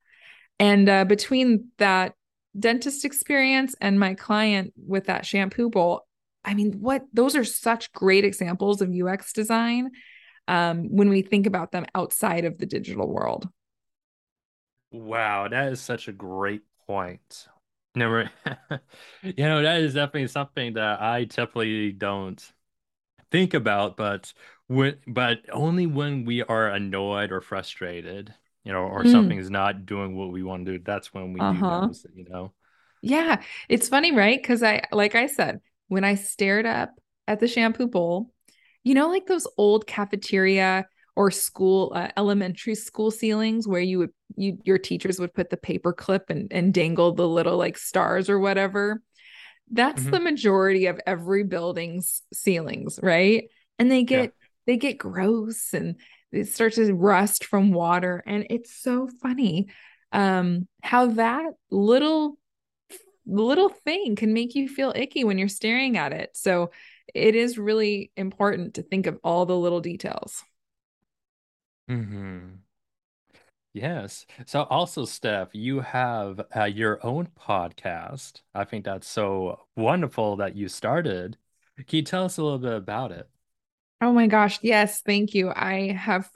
And 0.59 0.87
uh, 0.87 1.05
between 1.05 1.69
that 1.77 2.13
dentist 2.57 3.03
experience 3.03 3.75
and 3.81 3.99
my 3.99 4.13
client 4.13 4.73
with 4.77 5.05
that 5.05 5.25
shampoo 5.25 5.69
bowl, 5.69 6.05
I 6.43 6.53
mean, 6.53 6.79
what 6.79 7.03
those 7.11 7.35
are 7.35 7.43
such 7.43 7.91
great 7.91 8.23
examples 8.23 8.81
of 8.81 8.93
UX 8.93 9.33
design 9.33 9.91
um, 10.47 10.95
when 10.95 11.09
we 11.09 11.21
think 11.21 11.47
about 11.47 11.71
them 11.71 11.85
outside 11.95 12.45
of 12.45 12.57
the 12.57 12.65
digital 12.65 13.07
world. 13.07 13.49
Wow, 14.91 15.47
that 15.49 15.73
is 15.73 15.81
such 15.81 16.07
a 16.07 16.13
great 16.13 16.61
point. 16.87 17.47
Never, 17.95 18.29
you 19.23 19.33
know, 19.37 19.63
that 19.63 19.81
is 19.81 19.93
definitely 19.93 20.27
something 20.27 20.73
that 20.73 21.01
I 21.01 21.25
typically 21.25 21.91
don't 21.91 22.41
think 23.31 23.53
about, 23.53 23.97
but 23.97 24.33
when, 24.67 24.97
but 25.07 25.39
only 25.51 25.85
when 25.85 26.25
we 26.25 26.43
are 26.43 26.67
annoyed 26.69 27.31
or 27.31 27.41
frustrated, 27.41 28.33
you 28.63 28.71
know, 28.71 28.83
or 28.83 29.03
mm. 29.03 29.11
something 29.11 29.37
is 29.37 29.49
not 29.49 29.85
doing 29.85 30.15
what 30.15 30.31
we 30.31 30.43
want 30.43 30.65
to 30.65 30.77
do. 30.77 30.83
That's 30.83 31.13
when 31.13 31.33
we 31.33 31.39
uh-huh. 31.39 31.87
do 31.87 31.91
it, 31.91 32.11
you 32.15 32.25
know. 32.29 32.53
Yeah, 33.01 33.41
it's 33.69 33.89
funny, 33.89 34.11
right? 34.11 34.41
Because 34.41 34.63
I, 34.63 34.83
like 34.91 35.13
I 35.13 35.27
said, 35.27 35.59
when 35.87 36.03
I 36.03 36.15
stared 36.15 36.65
up 36.65 36.91
at 37.27 37.39
the 37.39 37.47
shampoo 37.47 37.87
bowl, 37.87 38.31
you 38.83 38.95
know, 38.95 39.09
like 39.09 39.27
those 39.27 39.47
old 39.57 39.85
cafeteria 39.85 40.87
or 41.15 41.31
school 41.31 41.91
uh, 41.95 42.09
elementary 42.17 42.75
school 42.75 43.11
ceilings 43.11 43.67
where 43.67 43.81
you 43.81 43.99
would 43.99 44.11
you 44.35 44.57
your 44.63 44.77
teachers 44.77 45.19
would 45.19 45.33
put 45.33 45.49
the 45.49 45.57
paper 45.57 45.93
clip 45.93 46.29
and, 46.29 46.51
and 46.51 46.73
dangle 46.73 47.13
the 47.13 47.27
little 47.27 47.57
like 47.57 47.77
stars 47.77 48.29
or 48.29 48.39
whatever 48.39 49.01
that's 49.71 50.01
mm-hmm. 50.01 50.11
the 50.11 50.19
majority 50.19 50.85
of 50.85 50.99
every 51.05 51.43
building's 51.43 52.21
ceilings 52.33 52.99
right? 53.01 53.45
And 53.79 53.91
they 53.91 54.03
get 54.03 54.23
yeah. 54.23 54.47
they 54.67 54.77
get 54.77 54.97
gross 54.97 55.73
and 55.73 55.95
they 56.31 56.43
start 56.43 56.73
to 56.73 56.93
rust 56.93 57.45
from 57.45 57.71
water. 57.71 58.23
And 58.25 58.47
it's 58.49 58.75
so 58.75 59.09
funny 59.21 59.67
um 60.11 60.67
how 60.83 61.07
that 61.07 61.45
little 61.71 62.37
little 63.25 63.69
thing 63.69 64.15
can 64.15 64.33
make 64.33 64.53
you 64.53 64.69
feel 64.69 64.93
icky 64.95 65.23
when 65.23 65.37
you're 65.37 65.47
staring 65.47 65.97
at 65.97 66.13
it. 66.13 66.31
So 66.33 66.71
it 67.13 67.35
is 67.35 67.57
really 67.57 68.11
important 68.15 68.75
to 68.75 68.83
think 68.83 69.07
of 69.07 69.19
all 69.23 69.45
the 69.45 69.57
little 69.57 69.81
details. 69.81 70.43
Hmm 71.87 72.64
Yes. 73.75 74.25
So 74.45 74.63
also, 74.63 75.03
Steph, 75.03 75.49
you 75.51 75.81
have 75.81 76.39
uh, 76.55 76.63
your 76.63 77.05
own 77.05 77.27
podcast. 77.37 78.39
I 78.53 78.63
think 78.63 78.85
that's 78.85 79.05
so 79.05 79.59
wonderful 79.75 80.37
that 80.37 80.55
you 80.55 80.69
started. 80.69 81.35
Can 81.75 81.97
you 81.97 82.01
tell 82.01 82.23
us 82.23 82.37
a 82.37 82.43
little 82.43 82.57
bit 82.57 82.71
about 82.71 83.11
it? 83.11 83.27
Oh 83.99 84.13
my 84.13 84.27
gosh. 84.27 84.59
Yes. 84.61 85.01
Thank 85.01 85.33
you. 85.33 85.51
I 85.53 85.91
have 85.91 86.29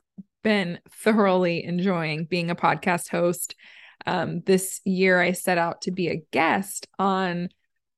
been 0.44 0.82
thoroughly 0.90 1.64
enjoying 1.64 2.26
being 2.26 2.50
a 2.50 2.56
podcast 2.56 3.10
host. 3.10 3.56
Um, 4.06 4.42
this 4.46 4.82
year, 4.84 5.22
I 5.22 5.32
set 5.32 5.58
out 5.58 5.84
to 5.84 5.92
be 5.92 6.10
a 6.10 6.22
guest 6.32 6.88
on 7.00 7.48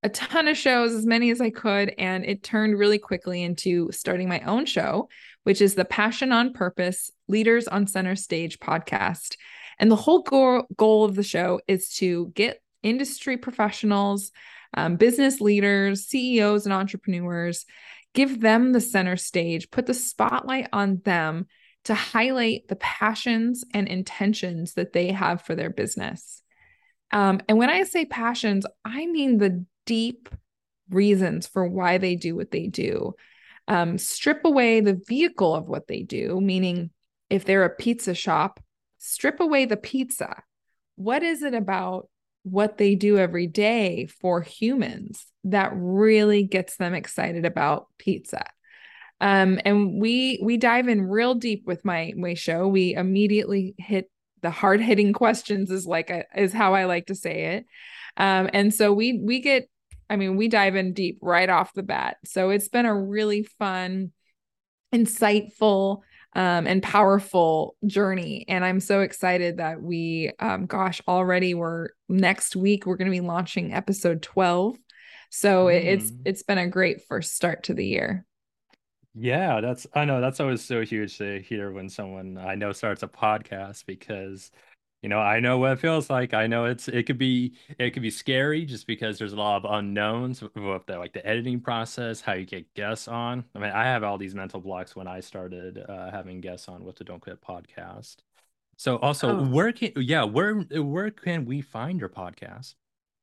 a 0.03 0.09
ton 0.09 0.47
of 0.47 0.57
shows, 0.57 0.93
as 0.93 1.05
many 1.05 1.29
as 1.29 1.41
I 1.41 1.51
could. 1.51 1.93
And 1.97 2.25
it 2.25 2.43
turned 2.43 2.77
really 2.77 2.97
quickly 2.97 3.43
into 3.43 3.91
starting 3.91 4.27
my 4.27 4.39
own 4.41 4.65
show, 4.65 5.09
which 5.43 5.61
is 5.61 5.75
the 5.75 5.85
Passion 5.85 6.31
on 6.31 6.53
Purpose 6.53 7.11
Leaders 7.27 7.67
on 7.67 7.87
Center 7.87 8.15
Stage 8.15 8.59
podcast. 8.59 9.35
And 9.77 9.91
the 9.91 9.95
whole 9.95 10.23
go- 10.23 10.67
goal 10.75 11.05
of 11.05 11.15
the 11.15 11.23
show 11.23 11.59
is 11.67 11.89
to 11.95 12.31
get 12.33 12.61
industry 12.83 13.37
professionals, 13.37 14.31
um, 14.75 14.95
business 14.95 15.39
leaders, 15.39 16.05
CEOs, 16.05 16.65
and 16.65 16.73
entrepreneurs, 16.73 17.65
give 18.13 18.41
them 18.41 18.71
the 18.71 18.81
center 18.81 19.17
stage, 19.17 19.69
put 19.69 19.85
the 19.85 19.93
spotlight 19.93 20.67
on 20.73 21.01
them 21.03 21.47
to 21.83 21.93
highlight 21.93 22.67
the 22.67 22.75
passions 22.75 23.63
and 23.73 23.87
intentions 23.87 24.73
that 24.73 24.93
they 24.93 25.11
have 25.11 25.41
for 25.41 25.55
their 25.55 25.69
business. 25.69 26.41
Um, 27.11 27.41
and 27.49 27.57
when 27.57 27.69
I 27.69 27.83
say 27.83 28.05
passions, 28.05 28.65
I 28.85 29.05
mean 29.05 29.37
the 29.37 29.65
deep 29.85 30.29
reasons 30.89 31.47
for 31.47 31.67
why 31.67 31.97
they 31.97 32.15
do 32.15 32.35
what 32.35 32.51
they 32.51 32.67
do. 32.67 33.13
Um, 33.67 33.97
strip 33.97 34.41
away 34.43 34.81
the 34.81 34.99
vehicle 35.07 35.55
of 35.55 35.67
what 35.67 35.87
they 35.87 36.01
do, 36.01 36.39
meaning 36.41 36.89
if 37.29 37.45
they're 37.45 37.63
a 37.63 37.69
pizza 37.69 38.13
shop, 38.13 38.59
strip 38.97 39.39
away 39.39 39.65
the 39.65 39.77
pizza. 39.77 40.43
What 40.95 41.23
is 41.23 41.41
it 41.41 41.53
about 41.53 42.09
what 42.43 42.77
they 42.77 42.95
do 42.95 43.17
every 43.17 43.47
day 43.47 44.07
for 44.07 44.41
humans 44.41 45.25
that 45.45 45.71
really 45.73 46.43
gets 46.43 46.75
them 46.77 46.93
excited 46.93 47.45
about 47.45 47.87
pizza? 47.97 48.45
Um, 49.21 49.59
and 49.63 50.01
we 50.01 50.39
we 50.43 50.57
dive 50.57 50.87
in 50.87 51.03
real 51.03 51.35
deep 51.35 51.67
with 51.67 51.85
my 51.85 52.13
my 52.17 52.33
show. 52.33 52.67
We 52.67 52.95
immediately 52.95 53.75
hit 53.77 54.09
the 54.41 54.49
hard 54.49 54.81
hitting 54.81 55.13
questions 55.23 55.71
is 55.71 55.85
like 55.85 56.09
a, 56.09 56.25
is 56.35 56.51
how 56.51 56.73
I 56.73 56.85
like 56.85 57.05
to 57.07 57.15
say 57.15 57.55
it. 57.55 57.65
Um, 58.17 58.49
and 58.53 58.73
so 58.73 58.93
we 58.93 59.19
we 59.23 59.39
get 59.39 59.67
I 60.11 60.17
mean, 60.17 60.35
we 60.35 60.49
dive 60.49 60.75
in 60.75 60.91
deep 60.91 61.19
right 61.21 61.49
off 61.49 61.73
the 61.73 61.83
bat. 61.83 62.17
So 62.25 62.49
it's 62.49 62.67
been 62.67 62.85
a 62.85 62.93
really 62.93 63.43
fun, 63.43 64.11
insightful, 64.93 66.01
um, 66.33 66.67
and 66.67 66.83
powerful 66.83 67.77
journey. 67.85 68.43
And 68.49 68.65
I'm 68.65 68.81
so 68.81 69.01
excited 69.01 69.57
that 69.57 69.81
we, 69.81 70.31
um, 70.39 70.65
gosh, 70.65 71.01
already 71.07 71.53
we're 71.53 71.89
next 72.09 72.57
week 72.57 72.85
we're 72.85 72.97
going 72.97 73.09
to 73.09 73.17
be 73.17 73.25
launching 73.25 73.73
episode 73.73 74.21
12. 74.21 74.77
So 75.29 75.67
mm. 75.67 75.81
it's 75.81 76.11
it's 76.25 76.43
been 76.43 76.57
a 76.57 76.67
great 76.67 77.03
first 77.07 77.33
start 77.33 77.63
to 77.63 77.73
the 77.73 77.85
year. 77.85 78.25
Yeah, 79.13 79.61
that's 79.61 79.87
I 79.93 80.03
know 80.03 80.19
that's 80.19 80.41
always 80.41 80.63
so 80.63 80.81
huge 80.81 81.17
to 81.17 81.41
hear 81.41 81.71
when 81.71 81.87
someone 81.87 82.37
I 82.37 82.55
know 82.55 82.73
starts 82.73 83.03
a 83.03 83.07
podcast 83.07 83.85
because 83.85 84.51
you 85.01 85.09
know, 85.09 85.19
I 85.19 85.39
know 85.39 85.57
what 85.57 85.71
it 85.73 85.79
feels 85.79 86.09
like. 86.09 86.33
I 86.33 86.45
know 86.45 86.65
it's 86.65 86.87
it 86.87 87.03
could 87.07 87.17
be 87.17 87.53
it 87.79 87.91
could 87.91 88.03
be 88.03 88.11
scary 88.11 88.65
just 88.65 88.85
because 88.85 89.17
there's 89.17 89.33
a 89.33 89.37
lot 89.37 89.63
of 89.63 89.71
unknowns 89.71 90.41
with 90.41 90.53
the 90.53 90.97
like 90.97 91.13
the 91.13 91.25
editing 91.25 91.59
process, 91.59 92.21
how 92.21 92.33
you 92.33 92.45
get 92.45 92.71
guests 92.75 93.07
on. 93.07 93.43
I 93.55 93.59
mean, 93.59 93.71
I 93.71 93.83
have 93.85 94.03
all 94.03 94.17
these 94.17 94.35
mental 94.35 94.59
blocks 94.59 94.95
when 94.95 95.07
I 95.07 95.19
started 95.19 95.83
uh, 95.89 96.11
having 96.11 96.39
guests 96.39 96.67
on 96.67 96.83
with 96.83 96.97
the 96.97 97.03
Don't 97.03 97.19
Quit 97.19 97.41
podcast. 97.41 98.17
So 98.77 98.97
also, 98.97 99.39
oh. 99.39 99.43
where 99.47 99.71
can 99.71 99.91
yeah, 99.95 100.23
where 100.23 100.55
where 100.55 101.09
can 101.09 101.45
we 101.45 101.61
find 101.61 101.99
your 101.99 102.09
podcast? 102.09 102.75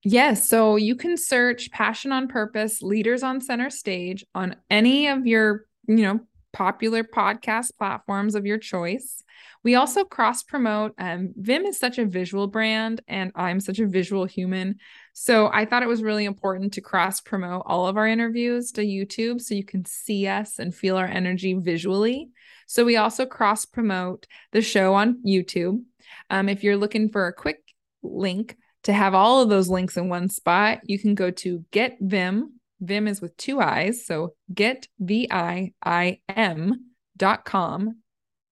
Yes. 0.05 0.49
So 0.49 0.77
you 0.77 0.97
can 0.97 1.17
search 1.17 1.71
Passion 1.71 2.13
on 2.13 2.29
Purpose, 2.29 2.83
Leaders 2.83 3.23
on 3.23 3.41
Center 3.41 3.71
Stage 3.71 4.25
on 4.35 4.57
any 4.71 5.09
of 5.09 5.27
your, 5.27 5.67
you 5.87 5.97
know, 5.97 6.21
popular 6.53 7.05
podcast 7.05 7.77
platforms 7.77 8.35
of 8.35 8.47
your 8.47 8.59
choice. 8.59 9.23
We 9.65 9.75
also 9.75 10.05
cross 10.05 10.43
promote. 10.43 10.95
Um, 10.99 11.35
Viim 11.41 11.67
is 11.67 11.79
such 11.79 11.99
a 11.99 12.07
visual 12.07 12.47
brand, 12.47 13.01
and 13.09 13.33
I'm 13.35 13.61
such 13.61 13.79
a 13.79 13.87
visual 13.87 14.25
human. 14.25 14.77
So 15.13 15.51
I 15.53 15.65
thought 15.65 15.83
it 15.83 15.89
was 15.89 16.03
really 16.03 16.25
important 16.25 16.75
to 16.75 16.81
cross 16.81 17.21
promote 17.21 17.63
all 17.67 17.87
of 17.87 17.97
our 17.97 18.07
interviews 18.07 18.73
to 18.73 18.83
YouTube 18.83 19.41
so 19.41 19.55
you 19.55 19.65
can 19.65 19.85
see 19.85 20.27
us 20.27 20.59
and 20.59 20.75
feel 20.75 20.97
our 20.97 21.07
energy 21.07 21.55
visually. 21.55 22.31
So 22.67 22.85
we 22.85 22.97
also 22.97 23.27
cross 23.27 23.65
promote 23.65 24.27
the 24.53 24.63
show 24.63 24.95
on 24.95 25.23
YouTube. 25.27 25.83
Um, 26.31 26.49
if 26.49 26.63
you're 26.63 26.77
looking 26.77 27.09
for 27.09 27.27
a 27.27 27.33
quick 27.33 27.63
link 28.03 28.57
to 28.85 28.93
have 28.93 29.15
all 29.15 29.43
of 29.43 29.49
those 29.49 29.69
links 29.69 29.97
in 29.97 30.09
one 30.09 30.29
spot, 30.29 30.81
you 30.85 30.99
can 30.99 31.15
go 31.15 31.31
to 31.31 31.65
Get 31.73 32.01
Viim. 32.03 32.51
Viim 32.83 33.09
is 33.09 33.21
with 33.21 33.37
two 33.37 33.61
I's. 33.61 34.07
So 34.07 34.35
get 34.53 34.89
V 34.99 35.29
I 35.31 35.73
I 35.85 36.21
M 36.29 36.93
dot 37.17 37.45
com 37.45 37.99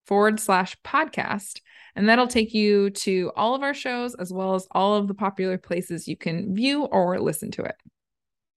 forward 0.07 0.41
slash 0.41 0.77
podcast. 0.85 1.61
And 1.95 2.09
that'll 2.09 2.27
take 2.27 2.53
you 2.53 2.91
to 2.91 3.33
all 3.37 3.55
of 3.55 3.63
our 3.63 3.75
shows 3.75 4.15
as 4.15 4.33
well 4.33 4.55
as 4.55 4.67
all 4.71 4.95
of 4.97 5.09
the 5.09 5.15
popular 5.15 5.59
places 5.59 6.07
you 6.07 6.17
can 6.17 6.55
view 6.55 6.85
or 6.85 7.19
listen 7.21 7.51
to 7.53 7.63
it. 7.63 7.77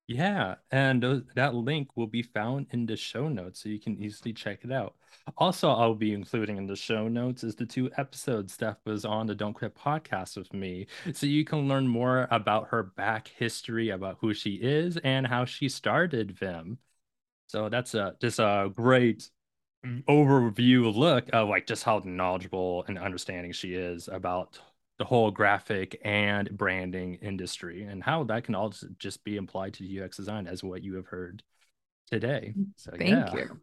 Yeah, 0.10 0.56
and 0.72 1.24
that 1.36 1.54
link 1.54 1.96
will 1.96 2.08
be 2.08 2.24
found 2.24 2.66
in 2.72 2.88
the 2.88 2.98
show 2.98 3.30
notes 3.30 3.62
so 3.62 3.70
you 3.70 3.80
can 3.80 3.96
easily 4.04 4.34
check 4.34 4.62
it 4.64 4.72
out. 4.72 4.96
Also, 5.38 5.70
I'll 5.70 5.94
be 5.94 6.14
including 6.14 6.58
in 6.58 6.66
the 6.66 6.76
show 6.76 7.08
notes 7.08 7.44
is 7.44 7.56
the 7.56 7.68
two 7.68 7.92
episodes 7.96 8.54
Steph 8.54 8.78
was 8.86 9.06
on 9.06 9.28
the 9.28 9.36
Don't 9.36 9.54
Quit 9.54 9.76
podcast 9.76 10.36
with 10.36 10.52
me. 10.52 10.88
So 11.14 11.28
you 11.28 11.46
can 11.46 11.68
learn 11.68 11.88
more 11.88 12.28
about 12.32 12.70
her 12.70 12.82
back 12.82 13.28
history, 13.28 13.90
about 13.90 14.18
who 14.20 14.34
she 14.34 14.56
is, 14.56 14.98
and 14.98 15.28
how 15.28 15.46
she 15.46 15.70
started 15.70 16.36
Viim. 16.36 16.78
So 17.46 17.70
that's 17.70 17.94
a 17.94 18.16
just 18.20 18.40
a 18.40 18.72
great 18.74 19.30
overview 19.86 20.92
look 20.94 21.30
of 21.34 21.50
like 21.50 21.68
just 21.68 21.84
how 21.84 22.02
knowledgeable 22.04 22.84
and 22.88 22.98
understanding 22.98 23.52
she 23.52 23.76
is 23.76 24.08
about 24.08 24.60
the 25.00 25.06
whole 25.06 25.32
graphic 25.32 26.00
and 26.04 26.56
branding 26.56 27.16
industry 27.16 27.84
and 27.84 28.04
how 28.04 28.24
that 28.26 28.44
can 28.44 28.54
all 28.54 28.72
just 29.00 29.24
be 29.24 29.38
applied 29.38 29.74
to 29.74 30.04
UX 30.04 30.18
design 30.18 30.46
as 30.46 30.64
what 30.64 30.84
you 30.84 30.96
have 30.96 31.08
heard 31.08 31.42
today. 32.12 32.54
Mm, 32.58 32.68
so 32.76 32.92
thank 32.92 33.10
yeah. 33.10 33.36
you. 33.36 33.62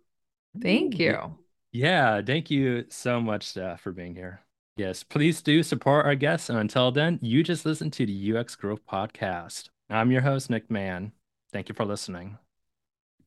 Thank 0.61 0.99
you. 0.99 1.38
Yeah, 1.72 2.22
thank 2.22 2.51
you 2.51 2.87
so 2.88 3.20
much, 3.20 3.44
Steph, 3.44 3.83
for 3.83 3.92
being 3.92 4.14
here. 4.14 4.40
Yes, 4.77 5.03
please 5.03 5.42
do 5.42 5.62
support 5.62 6.07
our 6.07 6.14
guests. 6.14 6.49
And 6.49 6.59
until 6.59 6.90
then, 6.90 7.18
you 7.22 7.42
just 7.42 7.66
listen 7.66 7.90
to 7.92 8.07
the 8.07 8.37
UX 8.37 8.57
Growth 8.57 8.87
Podcast. 8.87 9.68
I'm 9.90 10.11
your 10.11 10.22
host, 10.22 10.49
Nick 10.49 10.70
Mann. 10.70 11.12
Thank 11.53 11.68
you 11.68 11.75
for 11.75 11.85
listening. 11.85 12.38